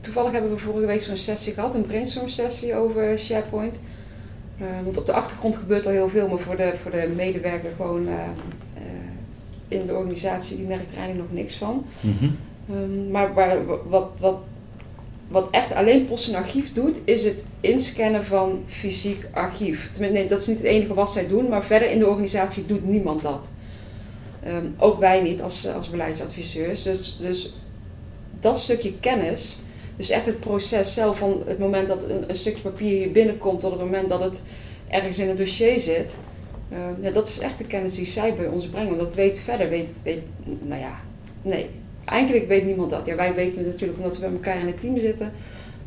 toevallig 0.00 0.32
hebben 0.32 0.50
we 0.50 0.58
vorige 0.58 0.86
week 0.86 1.02
zo'n 1.02 1.16
sessie 1.16 1.52
gehad, 1.52 1.74
een 1.74 1.86
brainstorm 1.86 2.28
sessie 2.28 2.74
over 2.74 3.18
SharePoint. 3.18 3.80
Ehm, 4.60 4.84
want 4.84 4.96
op 4.96 5.06
de 5.06 5.12
achtergrond 5.12 5.56
gebeurt 5.56 5.86
al 5.86 5.92
heel 5.92 6.08
veel, 6.08 6.28
maar 6.28 6.38
voor 6.38 6.56
de, 6.56 6.72
voor 6.82 6.90
de 6.90 7.12
medewerker 7.16 7.70
gewoon 7.76 8.08
uh, 8.08 8.14
in 9.68 9.86
de 9.86 9.94
organisatie, 9.94 10.56
die 10.56 10.66
merkt 10.66 10.90
er 10.90 10.96
eigenlijk 10.96 11.28
nog 11.28 11.38
niks 11.38 11.56
van. 11.56 11.84
Mhm. 12.00 12.30
Ehm, 12.70 13.10
maar 13.10 13.34
waar, 13.34 13.66
wat, 13.88 14.10
wat, 14.20 14.38
wat 15.28 15.48
echt 15.50 15.72
alleen 15.72 16.06
Posten 16.06 16.34
Archief 16.34 16.72
doet, 16.72 16.96
is 17.04 17.24
het 17.24 17.44
inscannen 17.60 18.24
van 18.24 18.62
fysiek 18.66 19.26
archief. 19.32 19.90
Tenminste, 19.92 20.18
nee, 20.18 20.28
dat 20.28 20.40
is 20.40 20.46
niet 20.46 20.56
het 20.56 20.66
enige 20.66 20.94
wat 20.94 21.12
zij 21.12 21.28
doen, 21.28 21.48
maar 21.48 21.64
verder 21.64 21.90
in 21.90 21.98
de 21.98 22.06
organisatie 22.06 22.66
doet 22.66 22.84
niemand 22.84 23.22
dat. 23.22 23.48
Ehm, 24.42 24.66
ook 24.78 24.98
wij 24.98 25.22
niet 25.22 25.42
als, 25.42 25.68
als 25.74 25.90
beleidsadviseurs. 25.90 26.82
Dus, 26.82 27.16
dus 27.20 27.52
dat 28.40 28.58
stukje 28.58 28.92
kennis, 29.00 29.58
dus 29.98 30.10
echt 30.10 30.26
het 30.26 30.40
proces 30.40 30.94
zelf 30.94 31.18
van 31.18 31.42
het 31.46 31.58
moment 31.58 31.88
dat 31.88 32.04
een, 32.08 32.36
stukje 32.36 32.62
papier 32.62 32.98
hier 32.98 33.12
binnenkomt 33.12 33.60
tot 33.60 33.70
het 33.70 33.80
moment 33.80 34.08
dat 34.08 34.20
het 34.20 34.40
ergens 34.88 35.18
in 35.18 35.28
het 35.28 35.38
dossier 35.38 35.78
zit. 35.78 36.16
ehm, 36.72 37.02
ja, 37.02 37.10
dat 37.10 37.28
is 37.28 37.38
echt 37.38 37.58
de 37.58 37.64
kennis 37.64 37.94
die 37.94 38.06
zij 38.06 38.34
bij 38.34 38.46
ons 38.46 38.66
brengen. 38.66 38.88
Want 38.88 39.00
dat 39.00 39.14
weet 39.14 39.38
verder, 39.38 39.68
weet, 39.68 39.86
weet, 40.02 40.20
nou 40.44 40.80
ja, 40.80 41.00
nee. 41.42 41.66
Eigenlijk 42.04 42.48
weet 42.48 42.64
niemand 42.64 42.90
dat. 42.90 43.06
Ja, 43.06 43.16
wij 43.16 43.34
weten 43.34 43.58
het 43.58 43.66
natuurlijk 43.66 43.98
omdat 43.98 44.14
we 44.14 44.20
bij 44.20 44.30
elkaar 44.30 44.60
in 44.60 44.66
het 44.66 44.80
team 44.80 44.98
zitten. 44.98 45.32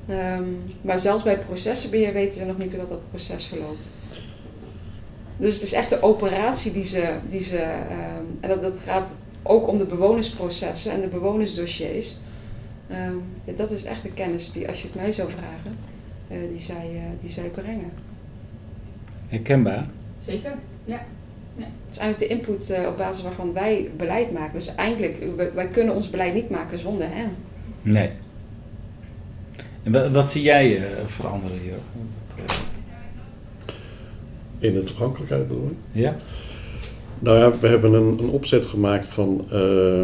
Ehm, 0.08 0.44
maar 0.82 1.00
zelfs 1.00 1.24
bij 1.24 1.38
processenbeheer 1.38 2.14
weten 2.14 2.40
ze 2.40 2.46
nog 2.46 2.58
niet 2.58 2.72
hoe 2.72 2.80
dat, 2.80 2.90
dat 2.90 3.10
proces 3.10 3.46
verloopt. 3.46 3.90
Dus 5.38 5.54
het 5.54 5.64
is 5.64 5.74
echt 5.74 5.90
de 5.90 6.02
operatie 6.02 6.72
die 6.72 6.86
ze. 6.86 7.14
Die 7.30 7.42
ze 7.42 7.58
ehm, 7.58 8.26
en 8.40 8.50
dat, 8.50 8.62
dat 8.62 8.80
gaat 8.86 9.16
ook 9.44 9.68
om 9.68 9.78
de 9.78 9.86
bewonersprocessen 9.86 10.92
en 10.92 11.02
de 11.02 11.08
bewonersdossiers. 11.08 12.16
Ehm, 12.92 13.16
ja, 13.44 13.54
dat 13.56 13.72
is 13.72 13.84
echt 13.84 14.04
de 14.04 14.12
kennis 14.12 14.52
die, 14.52 14.68
als 14.68 14.82
je 14.82 14.88
het 14.88 14.96
mij 14.96 15.12
zou 15.12 15.30
vragen, 15.30 15.78
eh, 16.28 16.38
die, 16.50 16.60
zij, 16.60 16.90
eh, 16.96 17.22
die 17.22 17.30
zij 17.30 17.50
brengen. 17.50 17.92
Herkenbaar? 19.28 19.88
Zeker, 20.26 20.52
ja. 20.86 21.06
Het 21.56 21.68
is 21.90 21.98
eigenlijk 21.98 22.32
de 22.32 22.38
input 22.38 22.70
eh, 22.70 22.88
op 22.88 22.98
basis 22.98 23.24
waarvan 23.24 23.54
wij 23.54 23.92
beleid 23.98 24.32
maken. 24.32 24.54
Dus 24.54 24.76
eigenlijk, 24.76 25.36
wij, 25.36 25.54
wij 25.54 25.68
kunnen 25.68 25.96
ons 25.96 26.10
beleid 26.10 26.34
niet 26.34 26.50
maken 26.50 26.80
zonder 26.80 27.08
hen. 27.10 27.32
Nee. 27.82 28.10
En 29.84 29.92
wat, 29.92 30.12
wat 30.12 30.30
zie 30.30 30.42
jij 30.42 30.78
eh, 30.78 30.84
veranderen 31.06 31.60
hier? 31.60 31.78
In 34.60 34.74
de 34.74 34.84
toegankelijkheid 34.84 35.48
bedoel 35.48 35.76
je? 35.92 36.02
Ja? 36.02 36.16
Nou 37.20 37.40
ja, 37.40 37.60
we 37.60 37.68
hebben 37.68 37.94
een, 37.94 38.20
een 38.20 38.30
opzet 38.30 38.66
gemaakt 38.66 39.06
van 39.06 39.46
eh, 39.52 40.04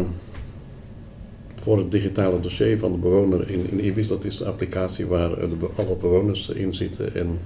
voor 1.68 1.78
het 1.78 1.90
digitale 1.90 2.40
dossier 2.40 2.78
van 2.78 2.92
de 2.92 2.98
bewoner 2.98 3.50
in, 3.50 3.80
in. 3.80 4.06
Dat 4.08 4.24
is 4.24 4.36
de 4.36 4.44
applicatie 4.44 5.06
waar 5.06 5.32
eh, 5.32 5.48
alle 5.76 5.96
bewoners 6.00 6.48
in 6.48 6.74
zitten 6.74 7.14
en 7.14 7.38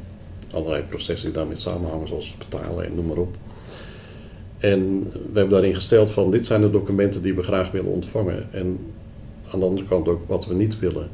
allerlei 0.53 0.83
processen 0.83 1.27
die 1.27 1.39
daarmee 1.39 1.57
samenhangen, 1.57 2.09
zoals 2.09 2.37
betalen 2.39 2.85
en 2.85 2.95
noem 2.95 3.07
maar 3.07 3.17
op. 3.17 3.37
En 4.59 5.03
we 5.13 5.39
hebben 5.39 5.49
daarin 5.49 5.75
gesteld 5.75 6.11
van 6.11 6.31
dit 6.31 6.47
zijn 6.47 6.61
de 6.61 6.71
documenten 6.71 7.23
die 7.23 7.35
we 7.35 7.43
graag 7.43 7.71
willen 7.71 7.91
ontvangen. 7.91 8.53
En 8.53 8.79
aan 9.51 9.61
de 9.61 9.67
andere 9.67 9.87
kant 9.87 10.09
ook 10.09 10.29
wat 10.29 10.47
we 10.47 10.55
niet 10.55 10.79
willen. 10.79 11.09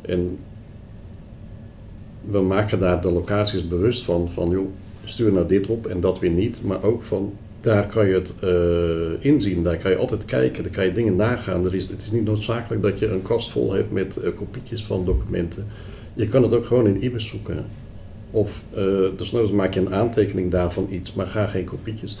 En 0.00 0.38
we 2.20 2.40
maken 2.40 2.78
daar 2.78 3.00
de 3.00 3.10
locaties 3.10 3.68
bewust 3.68 4.04
van, 4.04 4.30
van 4.30 4.50
joh, 4.50 4.68
stuur 5.04 5.32
nou 5.32 5.46
dit 5.46 5.66
op 5.66 5.86
en 5.86 6.00
dat 6.00 6.18
weer 6.18 6.30
niet. 6.30 6.62
Maar 6.64 6.82
ook 6.82 7.02
van, 7.02 7.32
daar 7.60 7.86
kan 7.86 8.06
je 8.06 8.14
het 8.14 8.34
eh, 8.40 9.30
inzien. 9.30 9.62
Daar 9.62 9.76
kan 9.76 9.90
je 9.90 9.96
altijd 9.96 10.24
kijken, 10.24 10.62
daar 10.62 10.72
kan 10.72 10.84
je 10.84 10.92
dingen 10.92 11.16
nagaan. 11.16 11.64
Er 11.64 11.74
is, 11.74 11.88
het 11.88 12.02
is 12.02 12.10
niet 12.10 12.24
noodzakelijk 12.24 12.82
dat 12.82 12.98
je 12.98 13.08
een 13.08 13.22
kast 13.22 13.50
vol 13.50 13.72
hebt 13.72 13.92
met 13.92 14.16
eh, 14.16 14.34
kopietjes 14.34 14.84
van 14.84 15.04
documenten. 15.04 15.66
Je 16.14 16.26
kan 16.26 16.42
het 16.42 16.54
ook 16.54 16.66
gewoon 16.66 16.86
in 16.86 17.02
IBIS 17.04 17.26
zoeken. 17.26 17.64
Of 18.30 18.62
uh, 18.76 19.08
desnoods 19.16 19.52
maak 19.52 19.74
je 19.74 19.80
een 19.80 19.94
aantekening 19.94 20.50
daarvan 20.50 20.86
iets, 20.90 21.14
maar 21.14 21.26
ga 21.26 21.46
geen 21.46 21.64
kopietjes. 21.64 22.16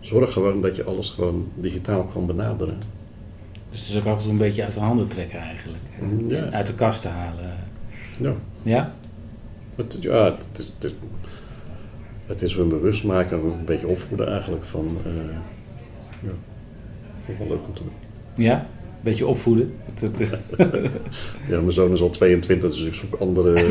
Zorg 0.00 0.32
gewoon 0.32 0.60
dat 0.60 0.76
je 0.76 0.84
alles 0.84 1.10
gewoon 1.10 1.48
digitaal 1.54 2.04
kan 2.04 2.26
benaderen. 2.26 2.78
Dus 3.70 3.80
het 3.80 3.88
is 3.88 4.06
ook 4.06 4.20
toe 4.20 4.30
een 4.30 4.38
beetje 4.38 4.64
uit 4.64 4.74
de 4.74 4.80
handen 4.80 5.08
trekken 5.08 5.38
eigenlijk. 5.38 5.82
Mm, 6.00 6.30
ja. 6.30 6.50
Uit 6.50 6.66
de 6.66 6.74
kast 6.74 7.02
te 7.02 7.08
halen. 7.08 7.54
Ja, 8.18 8.34
Ja? 8.62 8.94
het, 9.74 9.98
ja, 10.00 10.24
het, 10.24 10.68
het, 10.78 10.94
het 12.32 12.42
is 12.42 12.56
een 12.56 12.68
bewust 12.68 13.04
maken, 13.04 13.38
een 13.38 13.64
beetje 13.64 13.86
opvoeden 13.88 14.28
eigenlijk 14.30 14.64
van, 14.64 14.96
eh, 15.04 15.12
ja, 16.22 16.30
vond 17.24 17.38
ik 17.40 17.46
wel 17.46 17.56
leuk 17.56 17.66
om 17.66 17.74
te 17.74 17.82
doen. 17.82 17.92
Ja? 18.44 18.66
Beetje 19.00 19.26
opvoeden. 19.26 19.74
Dat, 20.00 20.10
is- 20.20 20.30
Ja, 21.50 21.60
mijn 21.60 21.72
zoon 21.72 21.92
is 21.92 22.00
al 22.00 22.10
22, 22.10 22.70
dus 22.74 22.86
ik 22.86 22.94
zoek 22.94 23.14
andere. 23.14 23.60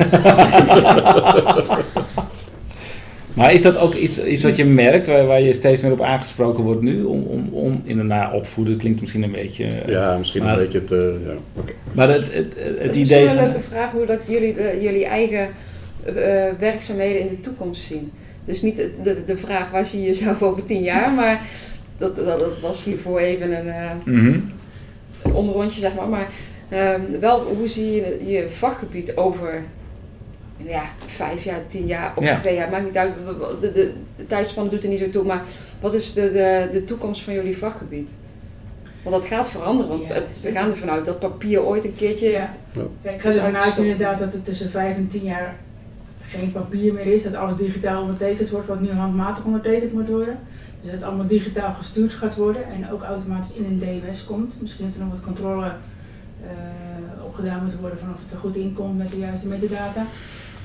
Maar 3.33 3.53
is 3.53 3.61
dat 3.61 3.77
ook 3.77 3.93
iets, 3.93 4.23
iets 4.23 4.43
wat 4.43 4.55
je 4.55 4.65
merkt, 4.65 5.07
waar, 5.07 5.25
waar 5.25 5.41
je 5.41 5.53
steeds 5.53 5.81
meer 5.81 5.91
op 5.91 6.01
aangesproken 6.01 6.63
wordt 6.63 6.81
nu? 6.81 7.03
Om, 7.03 7.23
om, 7.23 7.49
om 7.53 7.81
inderdaad 7.85 8.33
opvoeden 8.33 8.77
klinkt 8.77 9.01
misschien 9.01 9.23
een 9.23 9.31
beetje... 9.31 9.65
eh, 9.65 9.87
ja, 9.91 10.17
misschien 10.17 10.43
Maar- 10.43 10.53
een 10.53 10.59
beetje 10.59 10.79
het. 10.79 10.91
eh, 10.91 11.25
ja. 11.25 11.63
Maar 11.91 12.09
het, 12.09 12.33
het, 12.33 12.53
het, 12.55 12.79
Het 12.79 12.95
is 12.95 13.01
idee 13.01 13.23
misschien 13.23 13.27
een 13.27 13.29
van... 13.37 13.43
leuke 13.45 13.59
vraag 13.69 13.91
hoe 13.91 14.05
dat 14.05 14.23
jullie 14.27 14.53
de, 14.53 14.77
jullie 14.81 15.05
eigen 15.05 15.47
eh, 16.03 16.13
werkzaamheden 16.59 17.21
in 17.21 17.27
de 17.27 17.39
toekomst 17.41 17.81
zien. 17.83 18.11
Dus 18.45 18.61
niet 18.61 18.75
de, 18.75 18.91
de, 19.03 19.23
de 19.25 19.37
vraag 19.37 19.71
waar 19.71 19.85
zie 19.85 19.99
je 19.99 20.05
jezelf 20.05 20.41
over 20.47 20.65
tien 20.65 20.83
jaar, 20.83 21.11
maar 21.11 21.41
dat, 21.97 22.15
dat, 22.15 22.39
dat 22.39 22.59
was 22.59 22.83
hiervoor 22.83 23.19
even 23.19 23.67
een, 23.67 23.73
een 24.05 24.51
omrondje, 25.33 25.79
zeg 25.79 25.95
maar. 25.95 26.09
Maar 26.09 26.27
ehm, 26.69 27.19
wel, 27.19 27.41
hoe 27.43 27.67
zie 27.67 27.91
je 27.91 28.17
je 28.25 28.49
vakgebied 28.49 29.15
over 29.17 29.63
ja, 30.57 30.83
vijf 30.99 31.43
jaar, 31.43 31.59
tien 31.67 31.85
jaar 31.85 32.11
of 32.15 32.23
Ja. 32.23 32.35
twee 32.35 32.55
jaar? 32.55 32.69
Maakt 32.69 32.85
niet 32.85 32.97
uit, 32.97 33.13
de, 33.61 33.71
de, 33.71 33.93
de 34.15 34.25
tijdspanne 34.27 34.69
doet 34.69 34.83
er 34.83 34.89
niet 34.89 34.99
zo 34.99 35.09
toe, 35.09 35.23
maar 35.23 35.43
wat 35.79 35.93
is 35.93 36.13
de, 36.13 36.31
de, 36.31 36.67
de 36.71 36.83
toekomst 36.83 37.21
van 37.21 37.33
jullie 37.33 37.57
vakgebied? 37.57 38.09
Want 39.03 39.15
dat 39.15 39.25
gaat 39.25 39.47
veranderen, 39.49 39.89
want 39.89 40.07
Ja. 40.07 40.13
het, 40.13 40.41
we 40.41 40.51
gaan 40.51 40.69
ervan 40.69 40.89
uit 40.89 41.05
dat 41.05 41.19
papier 41.19 41.63
ooit 41.63 41.83
een 41.85 41.93
keertje... 41.93 42.29
Ja. 42.29 42.49
Ik 43.01 43.21
ga 43.21 43.29
ervan 43.29 43.57
uit 43.57 43.77
inderdaad 43.77 44.19
dat 44.19 44.33
het 44.33 44.45
tussen 44.45 44.69
5 44.69 44.95
en 44.95 45.07
10 45.07 45.23
jaar 45.23 45.55
geen 46.31 46.51
papier 46.51 46.93
meer 46.93 47.05
is, 47.05 47.23
dat 47.23 47.35
alles 47.35 47.55
digitaal 47.55 48.01
ondertekend 48.01 48.49
wordt, 48.49 48.67
wat 48.67 48.81
nu 48.81 48.91
handmatig 48.91 49.43
ondertekend 49.43 49.93
moet 49.93 50.09
worden. 50.09 50.37
Dus 50.81 50.91
dat 50.91 50.99
het 50.99 51.09
allemaal 51.09 51.27
digitaal 51.27 51.73
gestuurd 51.73 52.13
gaat 52.13 52.35
worden 52.35 52.63
en 52.65 52.91
ook 52.91 53.01
automatisch 53.01 53.53
in 53.53 53.65
een 53.65 53.79
DMS 53.79 54.25
komt. 54.25 54.61
Misschien 54.61 54.85
dat 54.85 54.95
er 54.95 55.01
nog 55.01 55.09
wat 55.09 55.21
controle 55.21 55.65
eh, 56.43 57.25
opgedaan 57.25 57.63
moet 57.63 57.75
worden 57.75 57.99
van 57.99 58.09
of 58.13 58.23
het 58.23 58.31
er 58.31 58.37
goed 58.37 58.55
in 58.55 58.73
komt 58.73 58.97
met 58.97 59.09
de 59.09 59.17
juiste 59.17 59.47
metadata. 59.47 60.05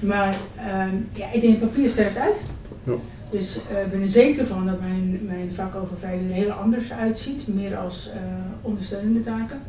Maar 0.00 0.36
ehm, 0.56 0.94
ja, 1.12 1.32
ik 1.32 1.40
denk 1.40 1.60
papier 1.60 1.88
sterft 1.88 2.16
uit. 2.16 2.42
Ja. 2.84 2.92
Dus 3.30 3.58
eh, 3.70 3.82
ik 3.82 3.90
ben 3.90 4.00
er 4.00 4.08
zeker 4.08 4.46
van 4.46 4.66
dat 4.66 4.80
mijn, 4.80 5.20
mijn 5.26 5.52
vak 5.52 5.74
over 5.74 5.98
vijf 5.98 6.20
er 6.20 6.34
heel 6.34 6.50
anders 6.50 6.92
uitziet. 6.92 7.48
Meer 7.48 7.76
als 7.76 8.10
eh, 8.10 8.18
ondersteunende 8.62 9.20
taken 9.20 9.60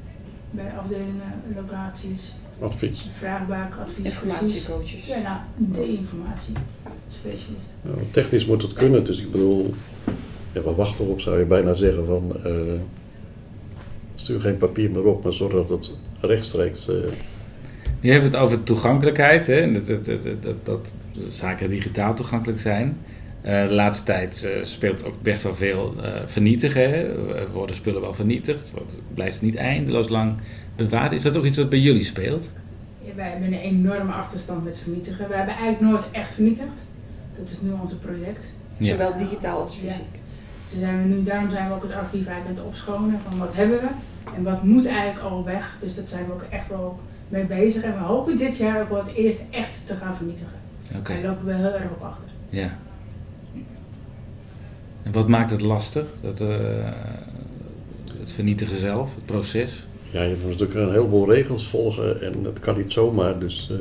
bij 0.52 0.72
afdelingen, 0.78 1.42
locaties, 1.56 2.36
Advies. 2.62 3.08
vraagbaak, 3.18 3.74
advies. 3.86 4.06
Informatiecoaches. 4.06 5.06
Ja, 5.06 5.18
nou, 5.22 5.38
de 5.58 5.98
informatiespecialist. 5.98 7.70
Ja, 7.82 7.92
technisch 8.12 8.46
moet 8.46 8.62
het 8.62 8.74
kunnen, 8.74 9.04
dus 9.04 9.22
ik 9.22 9.32
bedoel, 9.32 9.74
ja, 10.52 10.62
we 10.62 10.74
wachten 10.76 11.06
erop 11.06 11.22
zou 11.22 11.40
je 11.40 11.46
bijna 11.46 11.74
zeggen 11.74 12.06
van. 12.06 12.32
eh, 12.44 12.52
stuur 14.14 14.42
geen 14.42 14.58
papier 14.58 14.92
meer 14.92 15.04
op, 15.06 15.24
maar 15.24 15.34
zorg 15.34 15.54
dat 15.54 15.70
het 15.70 15.98
rechtstreeks. 16.20 16.88
eh, 16.90 16.96
Je 18.00 18.12
hebt 18.12 18.24
het 18.24 18.36
over 18.36 18.64
toegankelijkheid, 18.64 19.48
hè? 19.48 19.56
en 19.62 19.74
Dat, 19.74 19.88
dat, 19.88 20.06
dat, 20.06 20.24
dat, 20.44 20.56
dat 20.66 20.92
zaken 21.28 21.70
digitaal 21.70 22.14
toegankelijk 22.16 22.60
zijn. 22.60 22.98
Eh, 23.48 23.68
de 23.68 23.74
laatste 23.74 24.04
tijd 24.06 24.44
eh, 24.44 24.64
speelt 24.64 25.06
ook 25.06 25.22
best 25.22 25.44
wel 25.44 25.56
veel 25.56 25.94
eh, 26.04 26.12
vernietigen. 26.26 26.82
Hè? 26.90 26.96
Er 27.36 27.52
worden 27.52 27.76
spullen 27.76 28.02
wel 28.02 28.14
vernietigd, 28.14 28.72
wordt, 28.72 29.02
blijft 29.14 29.42
niet 29.42 29.56
eindeloos 29.56 30.10
lang 30.10 30.36
bewaard. 30.76 31.12
Is 31.12 31.22
dat 31.22 31.38
ook 31.38 31.46
iets 31.46 31.58
wat 31.58 31.70
bij 31.70 31.80
jullie 31.80 32.04
speelt? 32.04 32.50
Ja, 33.04 33.12
wij 33.16 33.30
hebben 33.30 33.48
een 33.54 33.60
enorme 33.60 34.12
achterstand 34.12 34.64
met 34.64 34.80
vernietigen. 34.80 35.28
We 35.30 35.36
hebben 35.36 35.56
eigenlijk 35.56 35.92
nooit 35.92 36.12
echt 36.12 36.34
vernietigd. 36.34 36.86
Dat 37.40 37.50
is 37.50 37.62
nu 37.62 37.70
ons 37.82 37.94
project. 37.94 38.52
Ja. 38.78 38.92
Zowel 38.92 39.16
digitaal 39.18 39.62
als 39.62 39.80
Ja. 39.82 39.88
fysiek. 39.92 40.14
Dus 40.70 40.80
zijn 40.80 41.02
we 41.02 41.08
nu, 41.16 41.24
daarom 41.24 41.52
zijn 41.52 41.68
we 41.68 41.74
ook 41.74 41.84
het 41.84 41.94
archief 41.94 42.28
eigenlijk 42.28 42.48
aan 42.48 42.56
het 42.56 42.74
opschonen 42.74 43.20
van 43.30 43.38
wat 43.38 43.54
hebben 43.56 43.80
we 43.80 43.88
en 44.36 44.44
wat 44.44 44.64
moet 44.64 44.86
eigenlijk 44.88 45.20
al 45.20 45.44
weg. 45.46 45.78
Dus 45.80 45.96
dat 45.96 46.10
zijn 46.10 46.26
we 46.26 46.32
ook 46.34 46.46
echt 46.50 46.68
wel 46.68 47.00
mee 47.30 47.46
bezig. 47.46 47.84
En 47.84 47.94
we 47.94 48.00
hopen 48.00 48.38
dit 48.38 48.58
jaar 48.58 48.82
ook 48.82 48.90
wel 48.90 49.04
het 49.06 49.14
eerst 49.14 49.44
echt 49.50 49.88
te 49.88 49.96
gaan 49.96 50.16
vernietigen. 50.16 50.58
Oké, 50.98 51.14
Daar 51.14 51.22
lopen 51.32 51.46
we 51.46 51.54
heel 51.54 51.74
erg 51.74 51.90
op 51.92 52.02
achter. 52.04 52.30
ja. 52.50 52.78
En 55.08 55.14
wat 55.14 55.28
maakt 55.28 55.50
het 55.50 55.62
lastig? 55.62 56.06
Dat, 56.22 56.42
eh, 56.42 56.48
het 58.20 58.32
vernietigen 58.32 58.78
zelf, 58.78 59.16
het 59.16 59.26
proces? 59.26 59.86
Ja, 60.12 60.22
je 60.22 60.36
moet 60.42 60.50
natuurlijk 60.50 60.80
een 60.80 60.92
heleboel 60.92 61.32
regels 61.32 61.68
volgen 61.68 62.22
en 62.22 62.44
het 62.44 62.60
kan 62.60 62.78
niet 62.78 62.92
zomaar, 62.92 63.40
dus... 63.40 63.70
Uh, 63.72 63.78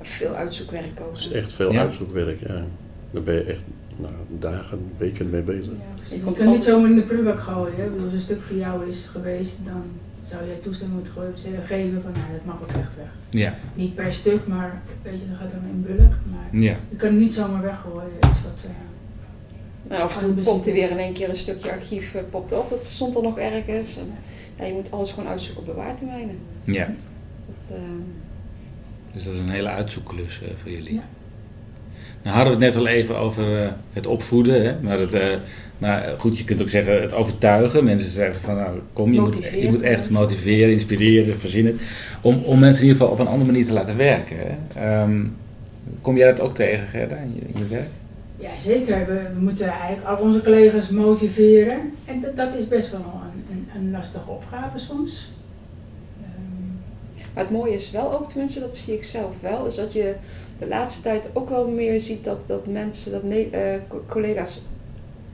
veel 0.00 0.34
uitzoekwerk 0.34 1.00
ook. 1.00 1.16
Is 1.16 1.30
echt 1.30 1.52
veel 1.52 1.72
uitzoekwerk, 1.76 2.40
ja. 2.40 2.64
Daar 3.10 3.22
ben 3.22 3.34
je 3.34 3.42
echt 3.42 3.62
nou, 3.96 4.12
dagen, 4.38 4.78
weken 4.96 5.30
mee 5.30 5.42
bezig. 5.42 5.64
Ja, 5.64 6.14
je 6.14 6.20
komt 6.20 6.38
er 6.38 6.46
niet 6.46 6.64
zomaar 6.64 6.90
in 6.90 6.96
de 6.96 7.02
prullenbak 7.02 7.40
gooien. 7.40 7.76
Hè? 7.76 8.04
Als 8.04 8.12
een 8.12 8.20
stuk 8.20 8.42
voor 8.42 8.56
jou 8.56 8.88
is 8.88 9.06
geweest, 9.12 9.58
dan 9.64 9.82
zou 10.24 10.46
jij 10.46 10.56
toestemming 10.56 11.00
moeten 11.00 11.64
geven 11.66 12.02
van 12.02 12.12
nou, 12.12 12.24
dat 12.32 12.44
mag 12.44 12.62
ook 12.62 12.68
echt 12.68 12.96
weg. 12.96 13.10
Ja. 13.30 13.54
Niet 13.74 13.94
per 13.94 14.12
stuk, 14.12 14.46
maar 14.46 14.82
weet 15.02 15.20
je, 15.20 15.26
dan 15.26 15.36
gaat 15.36 15.52
er 15.52 15.58
een 15.58 15.84
bulk. 15.86 16.12
Maar 16.30 16.62
ja. 16.62 16.76
je 16.88 16.96
kan 16.96 17.08
het 17.08 17.18
niet 17.18 17.34
zomaar 17.34 17.62
weggooien. 17.62 18.16
Iets 18.16 18.42
wat, 18.42 18.64
uh, 18.64 18.70
nou, 19.88 20.02
af 20.02 20.22
en 20.22 20.34
toe 20.34 20.44
popt 20.44 20.66
er 20.66 20.72
weer 20.72 20.90
in 20.90 20.98
één 20.98 21.12
keer 21.12 21.28
een 21.28 21.36
stukje 21.36 21.70
archief 21.70 22.14
uh, 22.14 22.20
popt 22.30 22.52
op. 22.52 22.70
Het 22.70 22.84
stond 22.84 23.16
er 23.16 23.22
nog 23.22 23.38
ergens. 23.38 23.96
En, 23.96 24.14
ja, 24.58 24.64
je 24.64 24.72
moet 24.72 24.90
alles 24.90 25.10
gewoon 25.10 25.28
uitzoeken 25.28 25.60
op 25.60 25.74
bewaartermijnen. 25.74 26.38
Ja. 26.64 26.94
Dat, 27.46 27.78
uh, 27.78 27.84
dus 29.12 29.24
dat 29.24 29.34
is 29.34 29.40
een 29.40 29.50
hele 29.50 29.68
uitzoekklus 29.68 30.40
uh, 30.42 30.48
voor 30.62 30.70
jullie. 30.70 30.94
Ja. 30.94 31.02
Nou 32.22 32.36
hadden 32.36 32.58
we 32.58 32.64
het 32.64 32.74
net 32.74 32.82
al 32.82 32.88
even 32.90 33.18
over 33.18 33.74
het 33.92 34.06
opvoeden. 34.06 34.64
Hè? 34.64 34.80
Maar, 34.80 34.98
het, 34.98 35.38
maar 35.78 36.14
goed, 36.18 36.38
je 36.38 36.44
kunt 36.44 36.62
ook 36.62 36.68
zeggen 36.68 37.00
het 37.00 37.14
overtuigen. 37.14 37.84
Mensen 37.84 38.10
zeggen 38.10 38.40
van 38.40 38.56
nou 38.56 38.78
kom, 38.92 39.12
je 39.12 39.20
moet, 39.20 39.44
je 39.44 39.70
moet 39.70 39.82
echt 39.82 40.10
motiveren, 40.10 40.72
inspireren, 40.72 41.38
verzinnen. 41.38 41.78
Om, 42.20 42.42
om 42.44 42.58
mensen 42.58 42.82
in 42.82 42.88
ieder 42.88 43.00
geval 43.00 43.12
op 43.12 43.20
een 43.20 43.32
andere 43.32 43.50
manier 43.50 43.66
te 43.66 43.72
laten 43.72 43.96
werken. 43.96 44.36
Hè? 44.38 45.02
Um, 45.02 45.36
kom 46.00 46.16
jij 46.16 46.26
dat 46.26 46.40
ook 46.40 46.54
tegen, 46.54 46.86
Gerda, 46.88 47.16
in 47.16 47.32
je, 47.34 47.40
in 47.52 47.58
je 47.58 47.66
werk? 47.66 47.88
Ja, 48.44 48.58
zeker. 48.58 49.06
We, 49.06 49.40
moeten 49.40 49.68
eigenlijk 49.68 50.06
al 50.06 50.24
onze 50.24 50.42
collega's 50.42 50.88
motiveren. 50.88 51.92
En 52.04 52.20
dat, 52.20 52.36
dat 52.36 52.54
is 52.54 52.68
best 52.68 52.90
wel 52.90 53.00
een, 53.00 53.56
een, 53.56 53.68
een 53.76 53.90
lastige 53.90 54.30
opgave 54.30 54.78
soms. 54.78 55.32
Um. 56.20 56.80
Maar 57.34 57.44
het 57.44 57.52
mooie 57.52 57.74
is 57.74 57.90
wel 57.90 58.12
ook, 58.12 58.28
tenminste 58.28 58.60
dat 58.60 58.76
zie 58.76 58.94
ik 58.94 59.04
zelf 59.04 59.32
wel, 59.40 59.66
is 59.66 59.74
dat 59.74 59.92
je 59.92 60.14
de 60.58 60.68
laatste 60.68 61.02
tijd 61.02 61.28
ook 61.32 61.48
wel 61.48 61.68
meer 61.68 62.00
ziet 62.00 62.24
dat, 62.24 62.38
dat 62.46 62.66
mensen, 62.66 63.12
dat 63.12 63.22
me, 63.22 63.48
uh, 63.52 63.98
collega's 64.08 64.62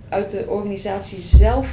uit 0.08 0.30
de 0.30 0.44
organisatie 0.48 1.20
zelf 1.20 1.68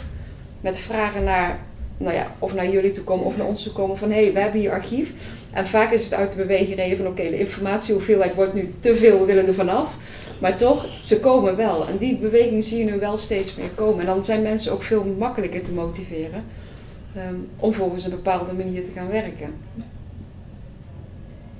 met 0.62 0.78
vragen 0.78 1.24
naar, 1.24 1.60
nou 1.98 2.16
ja, 2.16 2.28
of 2.40 2.54
naar 2.54 2.70
jullie 2.70 2.92
toe 2.92 3.04
komen 3.04 3.26
of 3.26 3.38
naar 3.38 3.48
ons 3.48 3.64
toe 3.64 3.74
komen 3.74 3.98
van 3.98 4.12
hé, 4.12 4.24
hey, 4.24 4.34
we 4.34 4.40
hebben 4.40 4.60
hier 4.60 4.72
archief. 4.72 5.14
En 5.52 5.68
vaak 5.68 5.92
is 5.92 6.04
het 6.04 6.14
uit 6.14 6.32
de 6.32 6.38
beweging 6.38 6.98
van 6.98 7.08
oké, 7.08 7.24
de 7.24 7.40
informatiehoeveelheid 7.40 8.36
wordt 8.36 8.54
nu 8.54 8.74
te 8.80 8.96
veel, 8.96 9.20
we 9.20 9.26
willen 9.26 9.48
er 9.48 9.54
vanaf. 9.54 9.98
Maar 10.40 10.58
toch, 10.58 10.86
ze 11.02 11.20
komen 11.20 11.56
wel. 11.56 11.88
En 11.88 11.98
die 11.98 12.18
beweging 12.18 12.64
zie 12.64 12.86
je 12.86 12.92
nu 12.92 13.00
wel 13.00 13.18
steeds 13.18 13.56
meer 13.56 13.70
komen. 13.76 14.00
En 14.00 14.06
dan 14.06 14.24
zijn 14.24 14.42
mensen 14.42 14.72
ook 14.72 14.84
veel 14.84 15.06
makkelijker 15.18 15.64
te 15.64 15.74
motiveren 15.74 16.44
um, 17.18 17.48
om 17.58 17.74
volgens 17.74 18.04
een 18.04 18.10
bepaalde 18.10 18.54
manier 18.54 18.84
te 18.84 18.92
gaan 18.92 19.08
werken. 19.08 19.54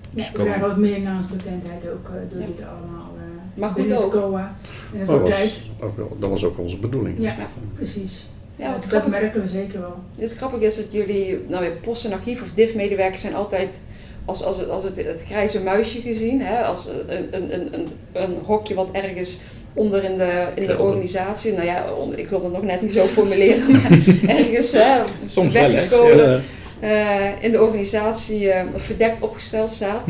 Ja, 0.10 0.26
we 0.34 0.44
krijgen 0.44 0.68
wat 0.68 0.78
meer 0.78 1.00
naamsbekendheid 1.00 1.90
ook 1.90 2.08
uh, 2.08 2.32
door 2.32 2.42
ja. 2.42 2.46
dit 2.46 2.62
allemaal. 2.62 3.12
Uh, 3.16 3.60
maar 3.60 3.70
goed 3.70 3.94
ook. 3.94 4.12
COA 4.12 4.56
en 4.94 5.06
dat, 5.06 5.20
was, 5.20 5.72
ook, 5.80 6.22
dat 6.22 6.30
was 6.30 6.44
ook 6.44 6.58
onze 6.58 6.78
bedoeling. 6.78 7.18
Ja, 7.20 7.36
ja. 7.38 7.48
precies. 7.76 8.28
Ja, 8.56 8.72
wat 8.72 8.88
dat 8.90 9.08
merken 9.08 9.42
we 9.42 9.48
zeker 9.48 9.80
wel. 9.80 9.96
Het 10.16 10.36
grappige 10.36 10.66
is 10.66 10.76
dat 10.76 10.92
jullie, 10.92 11.40
nou 11.48 11.66
ja, 11.66 11.72
post 11.82 12.06
en 12.06 12.14
archief 12.14 12.42
of 12.42 12.48
DIF-medewerkers 12.54 13.22
zijn 13.22 13.36
altijd 13.36 13.80
als, 14.28 14.44
als, 14.44 14.58
het, 14.58 14.70
als 14.70 14.84
het, 14.84 14.96
het 14.96 15.22
grijze 15.26 15.62
muisje 15.62 16.02
gezien, 16.02 16.42
hè, 16.42 16.64
als 16.64 16.90
een, 17.08 17.28
een, 17.32 17.74
een, 17.74 17.88
een 18.14 18.38
hokje 18.46 18.74
wat 18.74 18.90
ergens 18.92 19.40
onder 19.74 20.04
in 20.04 20.18
de, 20.18 20.48
in 20.56 20.68
de 20.68 20.80
organisatie, 20.80 21.54
nou 21.54 21.66
ja, 21.66 21.86
ik 22.16 22.30
wil 22.30 22.44
het 22.44 22.52
nog 22.52 22.64
net 22.64 22.82
niet 22.82 22.92
zo 22.92 23.06
formuleren, 23.06 23.72
maar 23.72 23.92
ergens 24.38 24.72
hè, 24.72 25.00
Soms 25.26 25.54
weggeschoten 25.54 26.44
uh, 26.82 27.44
in 27.44 27.52
de 27.52 27.62
organisatie 27.62 28.44
uh, 28.44 28.62
verdekt 28.76 29.22
opgesteld 29.22 29.70
staat. 29.70 30.08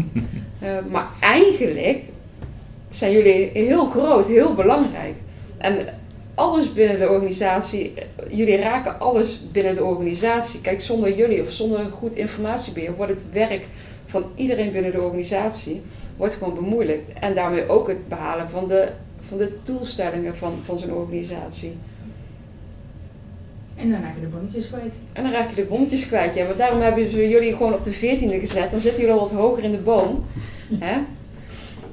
Uh, 0.63 0.69
maar 0.93 1.08
eigenlijk 1.19 2.01
zijn 2.89 3.12
jullie 3.12 3.49
heel 3.53 3.86
groot, 3.86 4.27
heel 4.27 4.53
belangrijk. 4.53 5.13
En 5.58 5.88
alles 6.36 6.73
binnen 6.73 6.99
de 6.99 7.10
organisatie, 7.10 7.93
jullie 8.30 8.58
raken 8.58 8.99
alles 8.99 9.41
binnen 9.51 9.75
de 9.75 9.84
organisatie. 9.84 10.62
Kijk, 10.62 10.82
zonder 10.82 11.15
jullie 11.15 11.41
of 11.41 11.51
zonder 11.51 11.80
een 11.80 11.91
goed 11.91 12.15
informatiebeheer 12.15 12.95
wordt 12.95 13.12
het 13.12 13.32
werk 13.32 13.65
van 14.07 14.25
iedereen 14.35 14.71
binnen 14.71 14.91
de 14.91 15.01
organisatie 15.01 15.81
wordt 16.17 16.33
gewoon 16.33 16.55
bemoeilijkt. 16.55 17.13
En 17.13 17.35
daarmee 17.35 17.69
ook 17.69 17.87
het 17.87 18.07
behalen 18.07 18.49
van 18.49 18.67
de, 18.67 18.89
van 19.19 19.37
de 19.37 19.57
doelstellingen 19.63 20.37
van, 20.37 20.53
van 20.65 20.77
zo'n 20.77 20.93
organisatie. 20.93 21.77
En 23.75 23.91
dan 23.91 24.01
raak 24.01 24.15
je 24.15 24.21
de 24.21 24.27
bonnetjes 24.27 24.67
kwijt. 24.67 24.93
En 25.13 25.23
dan 25.23 25.31
raak 25.31 25.49
je 25.49 25.55
de 25.55 25.63
bonnetjes 25.63 26.07
kwijt, 26.07 26.35
ja. 26.35 26.45
Want 26.45 26.57
daarom 26.57 26.81
hebben 26.81 27.09
jullie 27.09 27.51
gewoon 27.51 27.73
op 27.73 27.83
de 27.83 27.95
14e 27.95 28.39
gezet. 28.39 28.71
Dan 28.71 28.79
zitten 28.79 29.01
jullie 29.01 29.15
al 29.15 29.19
wat 29.19 29.31
hoger 29.31 29.63
in 29.63 29.71
de 29.71 29.77
boom. 29.77 30.25
Hè? 30.79 30.97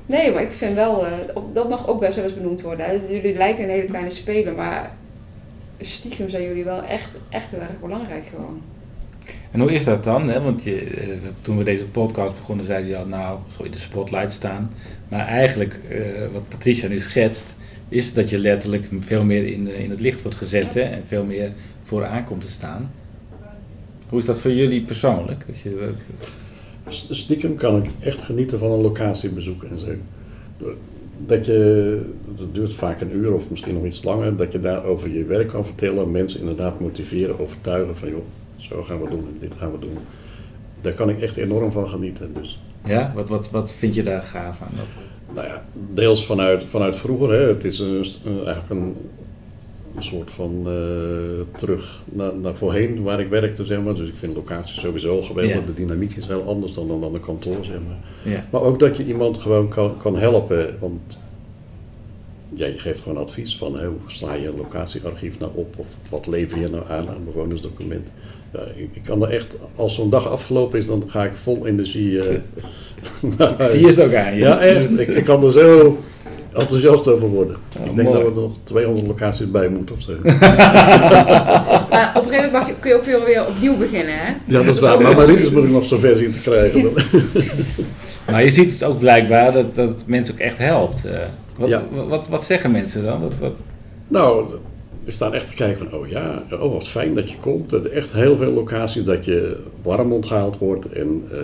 Nee, 0.06 0.32
maar 0.32 0.42
ik 0.42 0.52
vind 0.52 0.74
wel, 0.74 1.06
uh, 1.06 1.12
dat 1.52 1.68
mag 1.68 1.88
ook 1.88 2.00
best 2.00 2.14
wel 2.14 2.24
eens 2.24 2.34
benoemd 2.34 2.60
worden. 2.60 2.86
Hè? 2.86 2.92
Jullie 2.92 3.36
lijken 3.36 3.64
een 3.64 3.70
hele 3.70 3.86
kleine 3.86 4.10
speler, 4.10 4.54
maar 4.54 4.90
stiekem 5.80 6.28
zijn 6.28 6.42
jullie 6.42 6.64
wel 6.64 6.82
echt, 6.82 7.08
echt 7.28 7.50
heel 7.50 7.60
erg 7.60 7.80
belangrijk 7.80 8.26
gewoon. 8.26 8.62
En 9.54 9.60
hoe 9.60 9.72
is 9.72 9.84
dat 9.84 10.04
dan? 10.04 10.28
Hè? 10.28 10.40
Want 10.40 10.64
je, 10.64 10.80
eh, 10.80 11.08
toen 11.40 11.58
we 11.58 11.64
deze 11.64 11.86
podcast 11.86 12.34
begonnen, 12.34 12.64
zeiden 12.64 12.90
je 12.90 12.96
al, 12.96 13.06
nou, 13.06 13.38
zo 13.56 13.62
in 13.62 13.70
de 13.70 13.78
spotlight 13.78 14.32
staan. 14.32 14.70
Maar 15.08 15.26
eigenlijk, 15.26 15.80
uh, 15.90 15.98
wat 16.32 16.48
Patricia 16.48 16.88
nu 16.88 16.98
schetst, 16.98 17.56
is 17.88 18.14
dat 18.14 18.30
je 18.30 18.38
letterlijk 18.38 18.88
veel 19.00 19.24
meer 19.24 19.46
in, 19.46 19.66
in 19.66 19.90
het 19.90 20.00
licht 20.00 20.22
wordt 20.22 20.36
gezet 20.36 20.74
hè? 20.74 20.80
en 20.80 21.02
veel 21.06 21.24
meer 21.24 21.52
vooraan 21.82 22.24
komt 22.24 22.40
te 22.40 22.50
staan. 22.50 22.90
Hoe 24.08 24.18
is 24.18 24.24
dat 24.24 24.40
voor 24.40 24.52
jullie 24.52 24.82
persoonlijk? 24.82 25.44
Als 25.48 25.62
je. 25.62 25.90
Stiekem 27.10 27.54
kan 27.54 27.76
ik 27.76 27.90
echt 28.00 28.20
genieten 28.20 28.58
van 28.58 28.70
een 28.70 28.80
locatiebezoek 28.80 29.64
en 29.64 29.80
zo. 29.80 29.86
Dat 31.26 31.46
je, 31.46 32.00
dat 32.36 32.54
duurt 32.54 32.74
vaak 32.74 33.00
een 33.00 33.16
uur 33.16 33.34
of 33.34 33.50
misschien 33.50 33.74
nog 33.74 33.84
iets 33.84 34.02
langer, 34.02 34.36
dat 34.36 34.52
je 34.52 34.60
daar 34.60 34.84
over 34.84 35.10
je 35.10 35.24
werk 35.24 35.48
kan 35.48 35.66
vertellen, 35.66 36.10
mensen 36.10 36.40
inderdaad 36.40 36.80
motiveren, 36.80 37.40
overtuigen 37.40 37.96
van 37.96 38.08
joh, 38.08 38.24
zo 38.68 38.82
gaan 38.82 39.02
we 39.02 39.08
doen 39.08 39.26
en 39.26 39.36
dit 39.40 39.54
gaan 39.54 39.72
we 39.72 39.78
doen. 39.78 39.96
Daar 40.80 40.92
kan 40.92 41.08
ik 41.08 41.20
echt 41.20 41.36
enorm 41.36 41.72
van 41.72 41.88
genieten. 41.88 42.34
Dus. 42.34 42.60
Ja, 42.84 43.12
wat, 43.14 43.28
wat, 43.28 43.50
wat 43.50 43.72
vind 43.72 43.94
je 43.94 44.02
daar 44.02 44.22
gaaf 44.22 44.60
aan? 44.60 44.72
Nou 45.34 45.46
ja, 45.46 45.64
deels 45.92 46.26
vanuit, 46.26 46.64
vanuit 46.64 46.96
vroeger. 46.96 47.32
Hè. 47.32 47.48
Het 47.48 47.64
is 47.64 47.78
een, 47.78 48.04
eigenlijk 48.24 48.70
een, 48.70 48.96
een 49.96 50.02
soort 50.02 50.30
van 50.30 50.64
uh, 50.66 51.40
terug 51.56 52.02
naar, 52.12 52.36
naar 52.36 52.54
voorheen 52.54 53.02
waar 53.02 53.20
ik 53.20 53.28
werkte, 53.28 53.64
zeg 53.64 53.82
maar. 53.82 53.94
Dus 53.94 54.08
ik 54.08 54.16
vind 54.16 54.34
locatie 54.34 54.80
sowieso 54.80 55.22
geweldig. 55.22 55.64
De 55.64 55.74
dynamiek 55.74 56.12
is 56.12 56.26
heel 56.26 56.42
anders 56.42 56.72
dan, 56.72 56.88
dan, 56.88 57.00
dan 57.00 57.14
een 57.14 57.20
kantoor, 57.20 57.64
zeg 57.64 57.78
maar. 57.88 58.32
Ja. 58.32 58.44
Maar 58.50 58.60
ook 58.60 58.78
dat 58.78 58.96
je 58.96 59.06
iemand 59.06 59.38
gewoon 59.38 59.68
kan, 59.68 59.96
kan 59.96 60.16
helpen. 60.16 60.76
Want 60.80 61.18
ja, 62.48 62.66
je 62.66 62.78
geeft 62.78 63.00
gewoon 63.00 63.18
advies 63.18 63.56
van 63.56 63.84
hoe 63.84 63.96
sla 64.06 64.34
je 64.34 64.48
een 64.48 64.56
locatiearchief 64.56 65.38
nou 65.38 65.52
op? 65.54 65.74
Of 65.78 65.86
wat 66.08 66.26
lever 66.26 66.60
je 66.60 66.68
nou 66.68 66.84
aan 66.88 67.08
aan 67.08 67.24
bewonersdocument? 67.24 68.08
Ja, 68.54 68.60
ik, 68.74 69.02
kan 69.02 69.22
er 69.22 69.30
echt, 69.30 69.56
als 69.76 69.94
zo'n 69.94 70.10
dag 70.10 70.28
afgelopen 70.28 70.78
is, 70.78 70.86
dan 70.86 71.04
ga 71.06 71.24
ik 71.24 71.32
vol 71.32 71.66
energie. 71.66 72.20
Uh, 73.38 73.50
ik 73.50 73.62
zie 73.62 73.86
het 73.86 74.00
ook 74.00 74.14
aan 74.14 74.34
je. 74.34 74.38
Ja, 74.38 74.60
echt. 74.60 75.00
Ik, 75.00 75.08
ik 75.08 75.24
kan 75.24 75.44
er 75.44 75.52
zo 75.52 75.98
enthousiast 76.52 77.08
over 77.08 77.28
worden. 77.28 77.56
ik 77.84 77.94
denk 77.94 78.12
dat 78.12 78.22
we 78.22 78.28
er 78.28 78.34
nog 78.34 78.52
200 78.62 79.06
locaties 79.06 79.50
bij 79.50 79.68
moeten 79.68 79.94
of 79.94 80.00
zo. 80.00 80.12
maar 81.90 82.12
op 82.16 82.22
een 82.22 82.28
gegeven 82.28 82.52
moment 82.52 82.80
kun 82.80 82.90
je 82.90 82.96
ook 82.96 83.04
weer, 83.04 83.24
weer 83.24 83.46
opnieuw 83.46 83.76
beginnen, 83.76 84.14
hè? 84.18 84.32
Ja, 84.46 84.62
dat 84.62 84.74
is 84.74 84.80
waar. 84.80 85.02
Maar 85.02 85.16
mijn 85.16 85.28
liedjes 85.28 85.50
moet 85.50 85.64
ik 85.64 85.70
nog 85.70 85.84
zover 85.84 86.16
zien 86.16 86.32
te 86.32 86.40
krijgen. 86.40 86.92
maar 88.30 88.44
je 88.44 88.50
ziet 88.50 88.72
het 88.72 88.84
ook 88.84 88.98
blijkbaar 88.98 89.52
dat, 89.52 89.74
dat 89.74 89.88
het 89.88 90.06
mensen 90.06 90.34
ook 90.34 90.40
echt 90.40 90.58
helpt. 90.58 91.06
Uh, 91.06 91.12
wat, 91.56 91.68
ja. 91.68 91.82
wat, 92.08 92.28
wat, 92.28 92.44
zeggen 92.44 92.70
mensen 92.70 93.04
dan? 93.04 93.20
Wat, 93.20 93.32
wat? 93.40 93.56
Nou, 94.08 94.50
we 95.04 95.10
staan 95.10 95.34
echt 95.34 95.46
te 95.46 95.54
kijken 95.54 95.90
van, 95.90 95.98
oh 95.98 96.08
ja, 96.08 96.42
oh 96.50 96.72
wat 96.72 96.88
fijn 96.88 97.14
dat 97.14 97.30
je 97.30 97.36
komt. 97.38 97.72
Er 97.72 97.90
echt 97.90 98.12
heel 98.12 98.36
veel 98.36 98.52
locaties 98.52 99.04
dat 99.04 99.24
je 99.24 99.56
warm 99.82 100.12
onthaald 100.12 100.58
wordt 100.58 100.92
en 100.92 101.28
uh, 101.32 101.38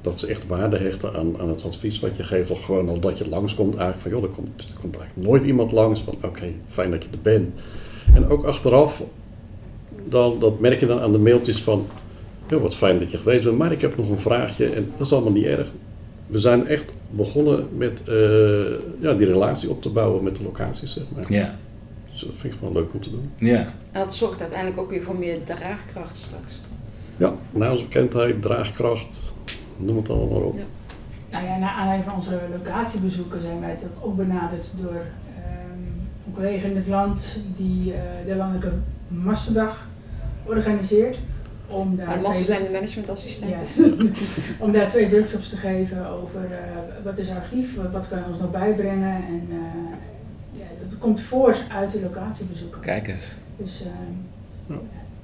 dat 0.00 0.20
ze 0.20 0.26
echt 0.26 0.46
waarde 0.46 0.76
hechten 0.76 1.14
aan, 1.14 1.40
aan 1.40 1.48
het 1.48 1.64
advies 1.64 2.00
wat 2.00 2.16
je 2.16 2.22
geeft. 2.22 2.50
Of 2.50 2.64
gewoon 2.64 2.88
al 2.88 3.00
dat 3.00 3.18
je 3.18 3.28
langskomt 3.28 3.76
eigenlijk 3.76 4.00
van, 4.00 4.10
joh, 4.10 4.22
er 4.22 4.28
komt, 4.28 4.70
er 4.70 4.80
komt 4.80 4.96
eigenlijk 4.96 5.28
nooit 5.28 5.44
iemand 5.44 5.72
langs 5.72 6.00
van, 6.00 6.14
oké, 6.22 6.46
fijn 6.68 6.90
dat 6.90 7.02
je 7.02 7.08
er 7.10 7.18
bent. 7.22 7.48
En 8.14 8.28
ook 8.28 8.44
achteraf, 8.44 9.02
dan, 10.08 10.38
dat 10.38 10.60
merk 10.60 10.80
je 10.80 10.86
dan 10.86 11.00
aan 11.00 11.12
de 11.12 11.18
mailtjes 11.18 11.62
van, 11.62 11.86
joh, 12.48 12.62
wat 12.62 12.74
fijn 12.74 12.98
dat 12.98 13.10
je 13.10 13.16
geweest 13.16 13.44
bent, 13.44 13.58
maar 13.58 13.72
ik 13.72 13.80
heb 13.80 13.96
nog 13.96 14.10
een 14.10 14.20
vraagje 14.20 14.66
en 14.66 14.92
dat 14.96 15.06
is 15.06 15.12
allemaal 15.12 15.32
niet 15.32 15.44
erg. 15.44 15.72
We 16.26 16.38
zijn 16.38 16.66
echt 16.66 16.92
begonnen 17.10 17.68
met 17.76 18.02
uh, 18.08 18.14
ja, 19.00 19.14
die 19.14 19.26
relatie 19.26 19.70
op 19.70 19.82
te 19.82 19.88
bouwen 19.88 20.22
met 20.22 20.36
de 20.36 20.42
locaties, 20.42 20.92
zeg 20.92 21.04
maar. 21.14 21.32
Ja. 21.32 21.58
Dus 22.12 22.20
dat 22.20 22.30
vind 22.34 22.52
ik 22.52 22.58
gewoon 22.58 22.74
leuk 22.74 22.92
om 22.92 23.00
te 23.00 23.10
doen. 23.10 23.32
Ja. 23.36 23.58
En 23.92 24.04
dat 24.04 24.14
zorgt 24.14 24.40
uiteindelijk 24.40 24.80
ook 24.80 24.90
weer 24.90 25.02
voor 25.02 25.16
meer 25.16 25.44
draagkracht 25.44 26.16
straks. 26.16 26.60
Ja, 27.16 27.32
naast 27.50 27.82
bekendheid, 27.82 28.42
draagkracht, 28.42 29.32
noem 29.76 29.96
het 29.96 30.10
allemaal 30.10 30.28
maar 30.38 30.48
op. 30.48 30.54
Ja. 30.54 30.64
Nou 31.30 31.44
ja, 31.44 31.58
naar 31.58 31.70
aanleiding 31.70 32.04
van 32.04 32.14
onze 32.14 32.40
locatiebezoeken 32.56 33.40
zijn 33.40 33.60
wij 33.60 33.68
natuurlijk 33.68 34.04
ook 34.06 34.16
benaderd 34.16 34.72
door 34.80 34.94
um, 34.94 36.08
een 36.26 36.32
collega 36.34 36.68
in 36.68 36.76
het 36.76 36.86
land 36.86 37.40
die 37.56 37.92
uh, 37.92 37.98
de 38.26 38.36
Landelijke 38.36 38.72
Massendag 39.08 39.88
organiseert. 40.44 41.18
om 41.66 41.96
daar... 41.96 42.06
Maar 42.06 42.20
Massen 42.20 42.44
zijn 42.44 42.62
de 42.62 42.70
managementassistenten. 42.70 43.58
Ja, 43.76 44.10
om 44.64 44.72
daar 44.72 44.88
twee 44.88 45.10
workshops 45.10 45.48
te 45.48 45.56
geven 45.56 46.06
over 46.06 46.40
wat 47.04 47.18
is 47.18 47.30
archief, 47.30 47.76
wat 47.92 48.08
kan 48.08 48.18
je 48.18 48.24
ons 48.28 48.38
nog 48.38 48.50
bijbrengen 48.50 49.16
en 49.16 49.48
ja, 49.48 49.98
dat 50.90 50.98
komt 50.98 51.20
voort 51.20 51.62
uit 51.76 51.90
de 51.90 52.00
locatiebezoeken. 52.00 52.80
Kijk 52.80 53.08
eens. 53.08 53.34
Dus, 53.56 53.82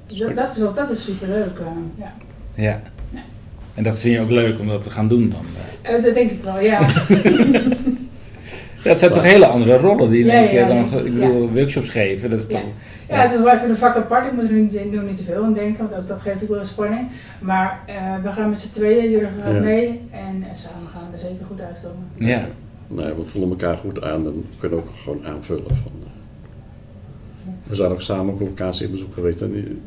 dus 0.06 0.18
dat, 0.18 0.34
dat, 0.34 0.50
is, 0.50 0.58
wel, 0.58 0.74
dat 0.74 0.90
is 0.90 1.04
superleuk. 1.04 1.58
ja. 1.96 2.14
Ja. 2.54 2.80
En 3.74 3.82
dat 3.82 4.00
vind 4.00 4.14
je 4.14 4.20
ook 4.20 4.30
leuk 4.30 4.60
om 4.60 4.68
dat 4.68 4.82
te 4.82 4.90
gaan 4.90 5.08
doen 5.08 5.30
dan? 5.30 5.40
Uh, 5.96 6.04
dat 6.04 6.14
denk 6.14 6.30
ik 6.30 6.42
wel, 6.42 6.60
ja. 6.60 6.80
ja 8.82 8.90
het 8.90 9.00
zijn 9.00 9.12
toch 9.12 9.22
hele 9.22 9.46
andere 9.46 9.76
rollen 9.76 10.10
die 10.10 10.24
in 10.24 10.30
één 10.30 10.48
keer 10.48 10.66
dan, 10.66 11.04
ik 11.04 11.14
bedoel, 11.14 11.52
workshops 11.52 11.90
geven. 11.90 12.30
Dat 12.30 12.38
is 12.38 12.46
toch, 12.46 12.60
ja. 13.08 13.16
het 13.16 13.32
is 13.32 13.38
wel 13.38 13.54
even 13.54 13.70
een 13.70 13.76
vak 13.76 13.96
apart. 13.96 14.26
Ik 14.26 14.32
moet 14.32 14.44
er 14.44 14.52
nu 14.52 14.60
niet, 14.60 14.90
nu 14.90 15.02
niet 15.02 15.16
te 15.16 15.22
veel 15.22 15.44
aan 15.44 15.54
denken, 15.54 15.88
want 15.90 16.08
dat, 16.08 16.20
geeft 16.20 16.42
ook 16.42 16.48
wel 16.48 16.64
spanning. 16.64 17.08
Maar 17.38 17.80
uh, 17.88 17.94
we 18.22 18.32
gaan 18.32 18.50
met 18.50 18.60
z'n 18.60 18.72
tweeën, 18.72 19.10
Jurgen 19.10 19.42
gaat 19.44 19.62
mee 19.62 20.00
en 20.10 20.36
uh, 20.38 20.46
samen 20.54 20.88
gaan 20.92 21.02
we 21.10 21.12
er 21.12 21.18
zeker 21.18 21.46
goed 21.46 21.60
uitkomen. 21.60 22.08
Ja. 22.14 22.46
Nee, 22.88 23.14
we 23.14 23.24
voelen 23.24 23.50
elkaar 23.50 23.76
goed 23.76 24.02
aan 24.02 24.26
en 24.26 24.44
kunnen 24.58 24.78
ook 24.78 24.88
gewoon 25.02 25.26
aanvullen 25.26 25.76
van 25.76 26.06
we 27.66 27.74
zijn 27.74 27.90
ook 27.90 28.02
samen 28.02 28.34
op 28.34 28.40
locatiebezoek 28.40 29.14
geweest. 29.14 29.40
En 29.40 29.82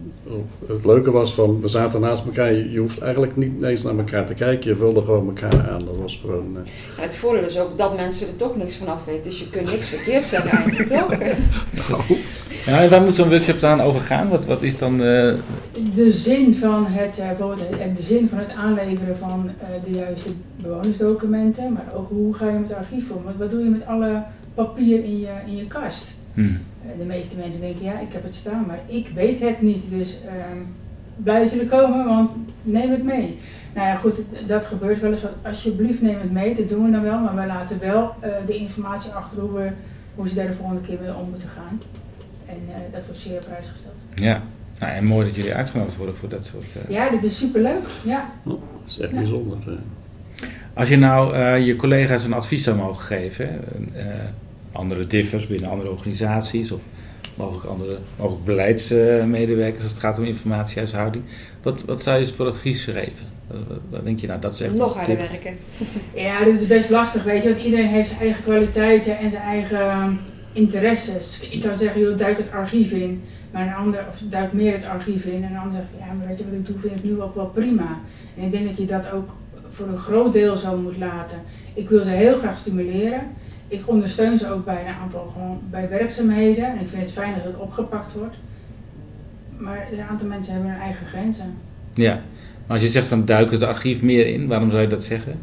het 0.67 0.85
leuke 0.85 1.11
was 1.11 1.33
van, 1.33 1.61
we 1.61 1.67
zaten 1.67 2.01
naast 2.01 2.25
elkaar. 2.25 2.53
Je 2.53 2.79
hoeft 2.79 2.99
eigenlijk 2.99 3.35
niet 3.35 3.63
eens 3.63 3.83
naar 3.83 3.97
elkaar 3.97 4.27
te 4.27 4.33
kijken. 4.33 4.69
Je 4.69 4.75
vulde 4.75 5.01
gewoon 5.03 5.27
elkaar 5.27 5.69
aan. 5.69 5.85
Dat 5.85 5.97
was 5.97 6.19
gewoon... 6.21 6.57
Uh... 6.57 6.63
Ja, 6.97 7.03
het 7.03 7.15
voordeel 7.15 7.43
is 7.43 7.59
ook 7.59 7.77
dat 7.77 7.95
mensen 7.95 8.27
er 8.27 8.35
toch 8.35 8.55
niks 8.55 8.75
van 8.75 8.87
af 8.87 9.05
weten. 9.05 9.29
Dus 9.29 9.39
je 9.39 9.49
kunt 9.49 9.71
niks 9.71 9.87
verkeerd 9.87 10.23
zeggen 10.23 10.51
eigenlijk, 10.51 10.89
toch? 10.89 11.09
nou. 11.89 12.01
Ja, 12.69 12.81
en 12.81 12.89
waar 12.89 13.01
moet 13.01 13.15
zo'n 13.15 13.29
workshop 13.29 13.59
dan 13.59 13.81
over 13.81 14.01
gaan? 14.01 14.27
Wat, 14.27 14.45
wat 14.45 14.61
is 14.61 14.77
dan... 14.77 14.93
Uh... 14.93 15.33
De 15.95 16.11
zin 16.11 16.53
van 16.53 16.85
het, 16.87 17.19
uh, 17.19 17.95
de 17.95 18.01
zin 18.01 18.29
van 18.29 18.37
het 18.37 18.51
aanleveren 18.51 19.17
van 19.17 19.49
de 19.83 19.91
juiste 19.91 20.29
bewonersdocumenten. 20.55 21.73
Maar 21.73 21.85
ook 21.95 22.09
hoe 22.09 22.33
ga 22.33 22.45
je 22.49 22.59
met 22.59 22.69
het 22.69 22.77
archief 22.77 23.09
om? 23.09 23.23
Wat 23.37 23.49
doe 23.51 23.63
je 23.63 23.69
met 23.69 23.85
alle 23.85 24.23
papier 24.53 25.03
in 25.03 25.19
je, 25.19 25.31
in 25.45 25.55
je 25.55 25.67
kast? 25.67 26.15
Hmm. 26.33 26.59
Eh, 26.83 26.99
de 26.99 27.05
meeste 27.05 27.35
mensen 27.35 27.61
denken, 27.61 27.85
ja, 27.85 27.99
ik 27.99 28.13
heb 28.13 28.23
het 28.23 28.35
staan, 28.35 28.65
maar 28.67 28.79
ik 28.85 29.09
weet 29.15 29.39
het 29.39 29.61
niet. 29.61 29.83
Dus 29.89 30.19
uh, 30.25 30.31
blij 31.15 31.39
dat 31.39 31.51
jullie 31.51 31.67
komen, 31.67 32.05
want 32.05 32.29
neem 32.63 32.91
het 32.91 33.03
mee. 33.03 33.37
Nou 33.75 33.87
ja, 33.87 33.95
goed, 33.95 34.21
dat 34.47 34.65
gebeurt 34.65 34.99
wel 34.99 35.11
eens. 35.11 35.23
Alsjeblieft, 35.41 36.01
neem 36.01 36.19
het 36.19 36.31
mee. 36.31 36.55
Dat 36.55 36.69
doen 36.69 36.85
we 36.85 36.91
dan 36.91 37.03
wel, 37.03 37.19
maar 37.19 37.35
we 37.35 37.45
laten 37.45 37.79
wel 37.79 38.13
uh, 38.23 38.29
de 38.45 38.57
informatie 38.57 39.11
achter 39.11 39.39
hoe, 39.39 39.53
we, 39.53 39.69
hoe 40.15 40.29
ze 40.29 40.35
daar 40.35 40.47
de 40.47 40.53
volgende 40.53 40.81
keer 40.81 40.97
mee 41.01 41.15
om 41.15 41.29
moeten 41.29 41.49
gaan. 41.49 41.79
En 42.49 42.57
uh, 42.67 42.75
dat 42.91 43.05
wordt 43.05 43.19
zeer 43.19 43.39
prijsgesteld. 43.39 43.95
Ja, 44.15 44.41
nou, 44.79 44.93
en 44.93 45.03
mooi 45.03 45.25
dat 45.25 45.35
jullie 45.35 45.53
uitgenodigd 45.53 45.97
worden 45.97 46.15
voor 46.15 46.29
dat 46.29 46.45
soort... 46.45 46.73
Ja, 46.87 47.09
dit 47.09 47.23
is 47.23 47.37
superleuk. 47.37 47.87
Ja. 48.03 48.31
Oh, 48.45 48.51
dat 48.51 48.61
is 48.87 48.99
echt 48.99 49.11
bijzonder. 49.11 49.57
Als 50.73 50.89
je 50.89 50.97
nou 50.97 51.37
je 51.37 51.75
collega's 51.75 52.23
een 52.23 52.33
advies 52.33 52.63
zou 52.63 52.77
mogen 52.77 53.05
geven 53.05 53.49
andere 54.71 55.07
differs 55.07 55.47
binnen 55.47 55.69
andere 55.69 55.91
organisaties 55.91 56.71
of 56.71 56.81
mogelijk 57.35 57.65
andere 57.65 57.99
mogelijk 58.15 58.45
beleidsmedewerkers 58.45 59.83
als 59.83 59.91
het 59.91 60.01
gaat 60.01 60.19
om 60.19 60.25
informatiehuishouding. 60.25 61.23
Wat, 61.61 61.83
wat 61.85 62.01
zou 62.01 62.19
je 62.19 62.27
voor 62.27 62.47
advies 62.47 62.83
geven? 62.83 63.37
Wat, 63.89 64.03
denk 64.03 64.19
je 64.19 64.27
nou, 64.27 64.39
dat 64.39 64.53
is 64.53 64.61
echt 64.61 64.73
Nog 64.73 64.95
harder 64.95 65.17
werken. 65.17 65.57
Ja, 66.13 66.43
dit 66.43 66.61
is 66.61 66.67
best 66.67 66.89
lastig, 66.89 67.23
weet 67.23 67.43
je, 67.43 67.49
want 67.49 67.63
iedereen 67.63 67.87
heeft 67.87 68.07
zijn 68.07 68.19
eigen 68.19 68.43
kwaliteiten 68.43 69.17
en 69.17 69.31
zijn 69.31 69.43
eigen 69.43 69.89
ehm, 69.89 70.13
interesses. 70.51 71.39
Ik 71.49 71.61
kan 71.61 71.77
zeggen, 71.77 72.01
joh, 72.01 72.17
duik 72.17 72.37
het 72.37 72.51
archief 72.51 72.91
in, 72.91 73.21
maar 73.51 73.67
een 73.67 73.73
ander, 73.73 74.05
of 74.09 74.21
duik 74.29 74.53
meer 74.53 74.73
het 74.73 74.85
archief 74.85 75.25
in, 75.25 75.43
en 75.43 75.51
een 75.51 75.57
ander 75.57 75.73
zegt, 75.73 76.07
ja, 76.07 76.13
maar 76.13 76.27
weet 76.27 76.37
je 76.37 76.43
wat 76.43 76.53
ik 76.53 76.65
doe, 76.65 76.79
vind 76.79 76.97
ik 76.97 77.03
nu 77.03 77.21
ook 77.21 77.35
wel 77.35 77.45
prima. 77.45 77.99
En 78.37 78.43
ik 78.43 78.51
denk 78.51 78.67
dat 78.67 78.77
je 78.77 78.85
dat 78.85 79.11
ook 79.11 79.29
voor 79.69 79.87
een 79.87 79.97
groot 79.97 80.33
deel 80.33 80.55
zo 80.55 80.77
moet 80.77 80.97
laten. 80.97 81.37
Ik 81.73 81.89
wil 81.89 82.03
ze 82.03 82.09
heel 82.09 82.37
graag 82.37 82.57
stimuleren 82.57 83.21
ik 83.69 83.81
ondersteun 83.85 84.37
ze 84.37 84.51
ook 84.51 84.65
bij 84.65 84.87
een 84.87 84.93
aantal 85.01 85.31
gewoon 85.33 85.59
bij 85.69 85.89
werkzaamheden. 85.89 86.65
En 86.65 86.79
ik 86.79 86.87
vind 86.87 87.01
het 87.01 87.11
fijn 87.11 87.33
dat 87.35 87.43
het 87.43 87.57
opgepakt 87.57 88.13
wordt. 88.13 88.35
Maar 89.57 89.87
een 89.91 90.01
aantal 90.01 90.27
mensen 90.27 90.53
hebben 90.53 90.71
hun 90.71 90.81
eigen 90.81 91.05
grenzen. 91.05 91.55
Ja, 91.93 92.13
maar 92.67 92.77
als 92.77 92.81
je 92.81 92.87
zegt 92.87 93.07
van 93.07 93.25
duik 93.25 93.51
het 93.51 93.63
archief 93.63 94.01
meer 94.01 94.27
in, 94.27 94.47
waarom 94.47 94.69
zou 94.69 94.81
je 94.81 94.87
dat 94.87 95.03
zeggen? 95.03 95.39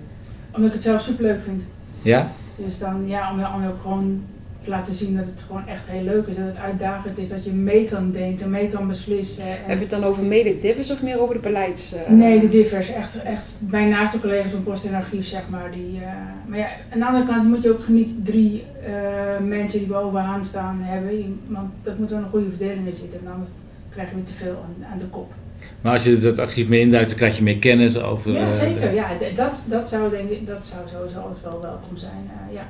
Omdat 0.51 0.69
ik 0.69 0.73
het 0.73 0.83
zelf 0.83 1.03
super 1.03 1.25
leuk 1.25 1.42
vind. 1.42 1.64
Ja? 2.03 2.31
Dus 2.57 2.79
dan, 2.79 3.07
ja, 3.07 3.33
om 3.33 3.40
dan 3.40 3.66
ook 3.66 3.81
gewoon 3.81 4.23
laten 4.66 4.94
zien 4.94 5.16
dat 5.16 5.26
het 5.26 5.44
gewoon 5.46 5.66
echt 5.66 5.83
heel 5.87 6.02
leuk 6.02 6.26
is. 6.26 6.37
Dat 6.37 6.46
het 6.46 6.57
uitdagend 6.57 7.18
is, 7.18 7.29
dat 7.29 7.44
je 7.44 7.50
mee 7.50 7.85
kan 7.85 8.11
denken, 8.11 8.50
mee 8.50 8.68
kan 8.68 8.88
beslissen. 8.88 9.44
Heb 9.46 9.76
je 9.76 9.83
het 9.83 9.90
dan 9.90 10.05
over 10.05 10.22
mede-divers 10.22 10.90
of 10.90 11.02
meer 11.02 11.20
over 11.20 11.35
de 11.35 11.40
beleids... 11.40 11.94
Uh... 11.94 12.09
Nee, 12.09 12.40
de 12.40 12.48
divers. 12.48 12.92
Echt, 12.92 13.22
echt 13.22 13.59
mijn 13.70 13.88
naaste 13.88 14.20
collega's 14.20 14.50
van 14.50 14.62
Post 14.62 14.85
en 14.85 14.94
Archief, 14.94 15.26
zeg 15.26 15.42
maar. 15.48 15.70
Die, 15.70 16.00
uh... 16.00 16.07
maar 16.46 16.59
ja, 16.59 16.68
aan 16.92 16.98
de 16.98 17.07
andere 17.07 17.26
kant 17.26 17.48
moet 17.48 17.62
je 17.62 17.70
ook 17.70 17.88
niet 17.88 18.24
drie 18.24 18.64
uh, 18.88 19.46
mensen 19.46 19.79
die 19.79 19.88
bovenaan 19.88 20.44
staan 20.44 20.79
hebben. 20.83 21.40
Want 21.46 21.70
dat 21.83 21.98
moet 21.98 22.11
wel 22.11 22.18
een 22.18 22.29
goede 22.29 22.50
verdeling 22.50 22.87
in 22.87 22.92
zitten. 22.92 23.20
En 23.24 23.33
anders 23.33 23.50
krijg 23.90 24.09
je 24.09 24.14
weer 24.14 24.24
te 24.24 24.35
veel 24.35 24.64
aan, 24.64 24.87
aan 24.92 24.98
de 24.98 25.07
kop. 25.07 25.33
Maar 25.81 25.92
als 25.92 26.05
je 26.05 26.18
dat 26.18 26.38
archief 26.38 26.68
meer 26.68 26.81
induikt, 26.81 27.09
dan 27.09 27.16
krijg 27.16 27.37
je 27.37 27.42
meer 27.42 27.59
kennis 27.59 27.98
over... 27.98 28.33
Ja, 28.33 28.50
zeker. 28.50 28.94
Ja, 28.94 29.09
dat, 29.37 29.64
dat, 29.66 29.88
zou, 29.88 30.11
denk 30.11 30.31
ik, 30.31 30.46
dat 30.46 30.66
zou 30.66 30.88
sowieso 30.88 31.18
altijd 31.18 31.42
wel 31.42 31.61
welkom 31.61 31.96
zijn. 31.96 32.31
ja. 32.52 32.66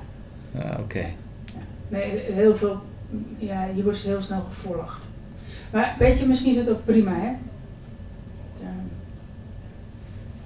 Ah, 0.60 0.78
oké 0.80 1.04
nee, 1.88 2.18
heel 2.18 2.56
veel, 2.56 2.80
ja, 3.38 3.64
je 3.74 3.82
wordt 3.82 3.98
heel 3.98 4.20
snel 4.20 4.40
gevolgd. 4.40 5.08
Maar 5.72 5.96
weet 5.98 6.18
je, 6.18 6.26
misschien 6.26 6.50
is 6.50 6.56
het 6.56 6.70
ook 6.70 6.84
prima, 6.84 7.14
hè? 7.14 7.32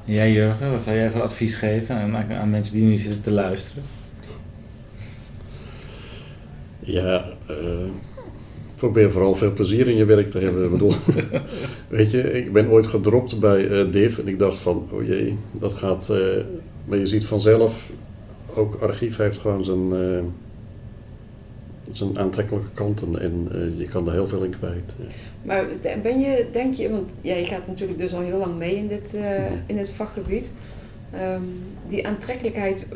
Ja, 0.05 0.26
Jurgen, 0.26 0.70
wat 0.70 0.83
zou 0.83 0.96
jij 0.96 1.11
voor 1.11 1.22
advies 1.22 1.55
geven 1.55 1.96
aan, 1.96 2.33
aan 2.33 2.50
mensen 2.50 2.74
die 2.74 2.85
nu 2.85 2.98
zitten 2.98 3.20
te 3.20 3.31
luisteren? 3.31 3.83
Ja, 6.79 7.24
uh, 7.50 7.57
probeer 8.74 9.11
vooral 9.12 9.35
veel 9.35 9.53
plezier 9.53 9.88
in 9.88 9.96
je 9.96 10.05
werk 10.05 10.31
te 10.31 10.38
hebben. 10.38 10.64
Ik 10.64 10.70
bedoel, 10.70 10.92
weet 11.88 12.11
je, 12.11 12.33
ik 12.33 12.53
ben 12.53 12.68
ooit 12.68 12.87
gedropt 12.87 13.40
bij 13.40 13.68
uh, 13.68 13.92
Div 13.92 14.18
en 14.18 14.29
ik 14.29 14.38
dacht 14.38 14.59
van, 14.59 14.88
oh 14.90 15.07
jee, 15.07 15.38
dat 15.61 15.72
gaat. 15.72 16.09
Uh, 16.11 16.18
maar 16.85 16.98
je 16.98 17.07
ziet 17.07 17.24
vanzelf, 17.24 17.90
ook 18.55 18.74
archief 18.81 19.16
heeft 19.16 19.38
gewoon 19.38 19.64
zijn 19.64 19.92
zijn 21.92 22.18
aantrekkelijke 22.18 22.70
kanten 22.72 23.20
en 23.20 23.48
uh, 23.53 23.79
je 23.79 23.85
kan 23.85 24.07
er 24.07 24.12
heel 24.12 24.29
veel 24.29 24.42
in 24.42 24.57
kwijt. 24.59 24.94
Maar 25.42 25.64
ben 26.03 26.20
je, 26.20 26.46
denk 26.53 26.74
je, 26.74 26.90
want 26.90 27.11
jij 27.20 27.44
gaat 27.44 27.66
natuurlijk 27.66 27.98
dus 27.98 28.14
al 28.14 28.20
heel 28.20 28.38
lang 28.38 28.57
mee 28.57 28.76
in 28.76 28.88
dit, 28.88 29.14
uh, 29.14 29.46
in 29.66 29.76
dit 29.76 29.88
vakgebied. 29.88 30.50
Um, 31.14 31.62
die 31.88 32.07
aantrekkelijkheid, 32.07 32.88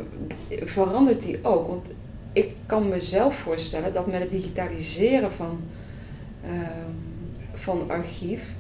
verandert 0.49 1.23
die 1.23 1.39
ook? 1.43 1.69
Want 1.69 1.93
ik 2.33 2.55
kan 2.67 2.89
mezelf 2.89 3.37
voorstellen 3.37 3.93
dat 3.93 4.07
met 4.07 4.21
het 4.21 4.31
digitaliseren 4.31 5.33
van, 5.33 5.61
um, 6.47 6.97
van 7.55 7.91
archief, 7.91 8.55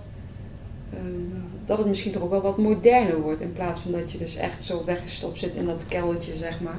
um, 0.95 1.33
dat 1.65 1.79
het 1.79 1.87
misschien 1.87 2.13
toch 2.13 2.23
ook 2.23 2.31
wel 2.31 2.43
wat 2.43 2.59
moderner 2.59 3.21
wordt. 3.21 3.41
In 3.41 3.53
plaats 3.53 3.81
van 3.81 3.93
dat 3.93 4.13
je 4.13 4.19
dus 4.19 4.37
echt 4.37 4.65
zo 4.65 4.85
weggestopt 4.85 5.39
zit 5.39 5.55
in 5.55 5.67
dat 5.67 5.85
keldertje, 5.89 6.37
zeg 6.37 6.61
maar. 6.61 6.79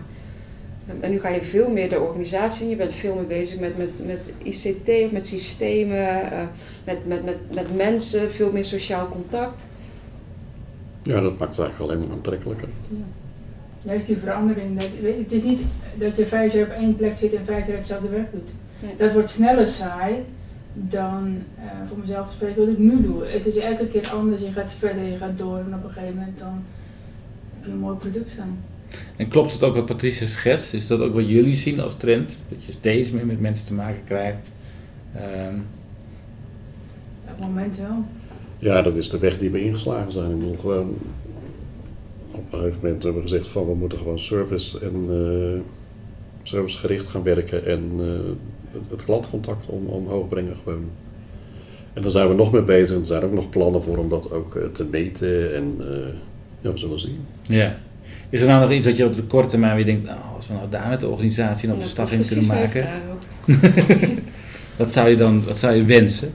En 0.99 1.11
nu 1.11 1.19
ga 1.19 1.29
je 1.29 1.41
veel 1.41 1.69
meer 1.69 1.89
de 1.89 1.99
organisatie, 1.99 2.69
je 2.69 2.75
bent 2.75 2.93
veel 2.93 3.15
meer 3.15 3.27
bezig 3.27 3.59
met, 3.59 3.77
met, 3.77 4.05
met 4.05 4.19
ICT, 4.43 5.11
met 5.11 5.27
systemen, 5.27 6.23
uh, 6.23 6.41
met, 6.83 7.05
met, 7.07 7.25
met, 7.25 7.37
met 7.53 7.75
mensen, 7.75 8.31
veel 8.31 8.51
meer 8.51 8.65
sociaal 8.65 9.07
contact. 9.07 9.63
Ja, 11.03 11.21
dat 11.21 11.37
maakt 11.37 11.57
het 11.57 11.65
eigenlijk 11.65 11.91
alleen 11.91 12.07
maar 12.07 12.17
aantrekkelijker. 12.17 12.67
Ja. 12.89 12.97
Juist 13.81 14.07
die 14.07 14.17
verandering. 14.17 14.79
Dat, 14.79 14.87
het 15.17 15.31
is 15.31 15.43
niet 15.43 15.61
dat 15.95 16.15
je 16.15 16.25
vijf 16.25 16.53
jaar 16.53 16.65
op 16.65 16.71
één 16.71 16.95
plek 16.95 17.17
zit 17.17 17.33
en 17.33 17.45
vijf 17.45 17.67
jaar 17.67 17.77
hetzelfde 17.77 18.09
werk 18.09 18.31
doet. 18.31 18.49
Dat 18.97 19.13
wordt 19.13 19.29
sneller 19.29 19.67
saai 19.67 20.23
dan 20.73 21.43
uh, 21.59 21.63
voor 21.87 21.97
mezelf 21.97 22.27
te 22.27 22.33
spreken 22.33 22.65
wat 22.65 22.73
ik 22.73 22.77
nu 22.77 23.01
doe. 23.01 23.25
Het 23.25 23.45
is 23.45 23.57
elke 23.57 23.87
keer 23.87 24.09
anders, 24.09 24.41
je 24.41 24.51
gaat 24.51 24.73
verder, 24.73 25.03
je 25.03 25.17
gaat 25.17 25.37
door 25.37 25.57
en 25.57 25.73
op 25.73 25.83
een 25.83 25.89
gegeven 25.89 26.15
moment 26.15 26.39
dan 26.39 26.63
heb 27.53 27.65
je 27.65 27.71
een 27.71 27.77
mooi 27.77 27.97
product 27.97 28.29
staan. 28.29 28.57
En 29.15 29.27
klopt 29.27 29.53
het 29.53 29.63
ook 29.63 29.75
wat 29.75 29.85
Patricia 29.85 30.27
schetst? 30.27 30.73
Is 30.73 30.87
dat 30.87 30.99
ook 30.99 31.13
wat 31.13 31.29
jullie 31.29 31.55
zien 31.55 31.79
als 31.79 31.95
trend? 31.95 32.43
Dat 32.49 32.63
je 32.65 32.71
steeds 32.71 33.11
meer 33.11 33.25
met 33.25 33.39
mensen 33.39 33.67
te 33.67 33.73
maken 33.73 34.03
krijgt? 34.05 34.53
Um... 35.15 35.65
Op 37.23 37.41
het 37.41 37.47
moment 37.47 37.77
wel. 37.77 38.03
Ja, 38.59 38.81
dat 38.81 38.95
is 38.95 39.09
de 39.09 39.19
weg 39.19 39.37
die 39.37 39.49
we 39.49 39.63
ingeslagen 39.63 40.11
zijn. 40.11 40.31
Ik 40.31 40.39
bedoel, 40.39 40.57
gewoon 40.57 40.95
op 42.31 42.53
een 42.53 42.59
gegeven 42.59 42.79
moment 42.81 43.03
hebben 43.03 43.21
we 43.21 43.27
gezegd 43.27 43.47
van 43.47 43.65
we 43.65 43.75
moeten 43.75 43.97
gewoon 43.97 44.19
service 44.19 44.79
en 44.79 45.05
uh, 45.09 45.59
servicegericht 46.43 47.07
gaan 47.07 47.23
werken 47.23 47.65
en 47.65 47.91
uh, 47.99 48.81
het 48.89 49.03
klantcontact 49.03 49.65
om, 49.65 49.85
omhoog 49.85 50.27
brengen 50.27 50.55
gewoon. 50.63 50.89
En 51.93 52.01
daar 52.01 52.11
zijn 52.11 52.27
we 52.27 52.33
nog 52.33 52.51
mee 52.51 52.63
bezig. 52.63 52.97
Er 52.97 53.05
zijn 53.05 53.23
ook 53.23 53.33
nog 53.33 53.49
plannen 53.49 53.83
voor 53.83 53.97
om 53.97 54.09
dat 54.09 54.31
ook 54.31 54.55
uh, 54.55 54.65
te 54.65 54.85
meten 54.85 55.55
en 55.55 55.75
ja, 56.61 56.71
we 56.71 56.77
zullen 56.77 56.99
zien. 56.99 57.25
Ja. 57.41 57.77
Is 58.35 58.41
er 58.41 58.47
nou 58.47 58.61
nog 58.61 58.71
iets 58.71 58.85
dat 58.85 58.97
je 58.97 59.05
op 59.05 59.15
de 59.15 59.23
korte 59.23 59.49
termijn 59.49 59.75
weer 59.75 59.85
denkt, 59.85 60.05
nou, 60.05 60.19
als 60.35 60.47
we 60.47 60.53
nou 60.53 60.69
daar 60.69 60.89
met 60.89 60.99
de 60.99 61.07
organisatie 61.07 61.67
nog 61.67 61.77
ja, 61.77 61.83
de 61.83 61.89
stap 61.89 62.09
in 62.09 62.25
kunnen 62.25 62.45
maken? 62.45 62.87
wat 64.77 64.91
zou 64.91 65.09
je 65.09 65.15
dan 65.15 65.45
wat 65.45 65.57
zou 65.57 65.75
je 65.75 65.85
wensen? 65.85 66.33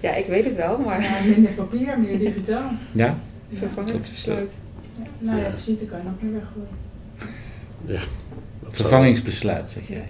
Ja, 0.00 0.14
ik 0.14 0.26
weet 0.26 0.44
het 0.44 0.54
wel, 0.54 0.78
maar... 0.78 1.02
Ja, 1.02 1.10
minder 1.34 1.52
papier, 1.52 1.98
meer 1.98 2.18
digitaal. 2.28 2.70
Ja? 2.92 3.18
Vervangingsbesluit. 3.52 4.58
Ja, 4.92 5.02
nou 5.18 5.40
ja, 5.40 5.48
precies, 5.48 5.78
dat 5.78 5.88
kan 5.88 5.98
je 5.98 6.04
nog 6.04 6.14
meer 6.20 6.32
weggooien. 6.32 6.68
Ja. 7.84 8.00
Vervangingsbesluit, 8.70 9.70
zeg 9.70 9.88
jij. 9.88 10.08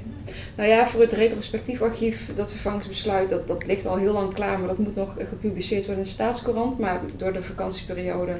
Nou 0.56 0.68
ja, 0.68 0.86
voor 0.86 1.00
het 1.00 1.12
retrospectief 1.12 1.82
archief, 1.82 2.30
dat 2.36 2.50
vervangingsbesluit, 2.50 3.30
dat, 3.30 3.48
dat 3.48 3.66
ligt 3.66 3.86
al 3.86 3.96
heel 3.96 4.12
lang 4.12 4.34
klaar, 4.34 4.58
maar 4.58 4.68
dat 4.68 4.78
moet 4.78 4.96
nog 4.96 5.14
gepubliceerd 5.28 5.86
worden 5.86 6.02
in 6.02 6.08
de 6.08 6.14
staatscourant. 6.14 6.78
Maar 6.78 7.00
door 7.16 7.32
de 7.32 7.42
vakantieperiode 7.42 8.38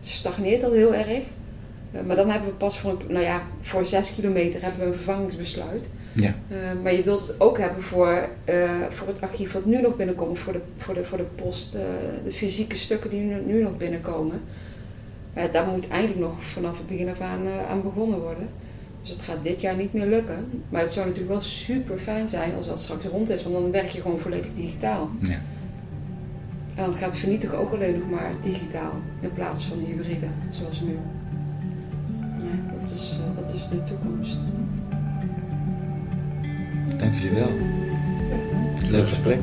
stagneert 0.00 0.60
dat 0.60 0.72
heel 0.72 0.94
erg. 0.94 1.24
Uh, 1.94 2.00
maar 2.06 2.16
dan 2.16 2.30
hebben 2.30 2.48
we 2.48 2.54
pas 2.54 2.78
voor, 2.78 2.96
nou 3.08 3.24
ja, 3.24 3.42
voor 3.60 3.84
6 3.84 4.14
kilometer 4.14 4.62
hebben 4.62 4.80
we 4.80 4.86
een 4.86 4.94
vervangingsbesluit. 4.94 5.90
Ja. 6.12 6.34
Uh, 6.48 6.56
maar 6.82 6.94
je 6.94 7.02
wilt 7.02 7.26
het 7.26 7.40
ook 7.40 7.58
hebben 7.58 7.82
voor, 7.82 8.28
uh, 8.48 8.70
voor 8.90 9.06
het 9.06 9.20
archief 9.20 9.52
wat 9.52 9.64
nu 9.64 9.80
nog 9.80 9.96
binnenkomt, 9.96 10.38
voor 10.38 10.52
de, 10.52 10.60
voor 10.76 10.94
de, 10.94 11.04
voor 11.04 11.18
de 11.18 11.26
post, 11.34 11.72
de 12.24 12.32
fysieke 12.32 12.76
stukken 12.76 13.10
die 13.10 13.20
nu, 13.20 13.40
nu 13.46 13.62
nog 13.62 13.76
binnenkomen. 13.76 14.40
daar 15.52 15.66
moet 15.66 15.88
eigenlijk 15.88 16.20
nog 16.20 16.44
vanaf 16.44 16.78
het 16.78 16.86
begin 16.86 17.08
af 17.08 17.20
aan, 17.20 17.46
aan 17.68 17.82
begonnen 17.82 18.20
worden. 18.20 18.48
Dus 19.00 19.10
het 19.10 19.22
gaat 19.22 19.42
dit 19.42 19.60
jaar 19.60 19.76
niet 19.76 19.92
meer 19.92 20.06
lukken. 20.06 20.62
Maar 20.68 20.80
het 20.80 20.92
zou 20.92 21.06
natuurlijk 21.06 21.32
wel 21.32 21.42
super 21.42 21.98
fijn 21.98 22.28
zijn 22.28 22.54
als 22.56 22.66
dat 22.66 22.78
straks 22.78 23.04
rond 23.04 23.30
is, 23.30 23.42
want 23.42 23.54
dan 23.54 23.70
werk 23.70 23.88
je 23.88 24.00
gewoon 24.00 24.18
volledig 24.18 24.54
digitaal. 24.54 25.10
Ja. 25.20 25.40
En 26.74 26.84
dan 26.84 26.94
gaat 26.94 27.16
vernietigen 27.16 27.58
ook 27.58 27.72
alleen 27.72 27.98
nog 27.98 28.10
maar 28.10 28.32
digitaal 28.42 28.92
in 29.20 29.32
plaats 29.32 29.64
van 29.64 29.78
hybride, 29.78 30.26
zoals 30.50 30.80
nu. 30.80 30.98
Is 33.54 33.68
de 33.68 33.84
toekomst. 33.84 34.38
Dank 36.98 37.14
jullie 37.14 37.38
wel. 37.38 37.50
Leuk 38.90 39.08
gesprek. 39.08 39.40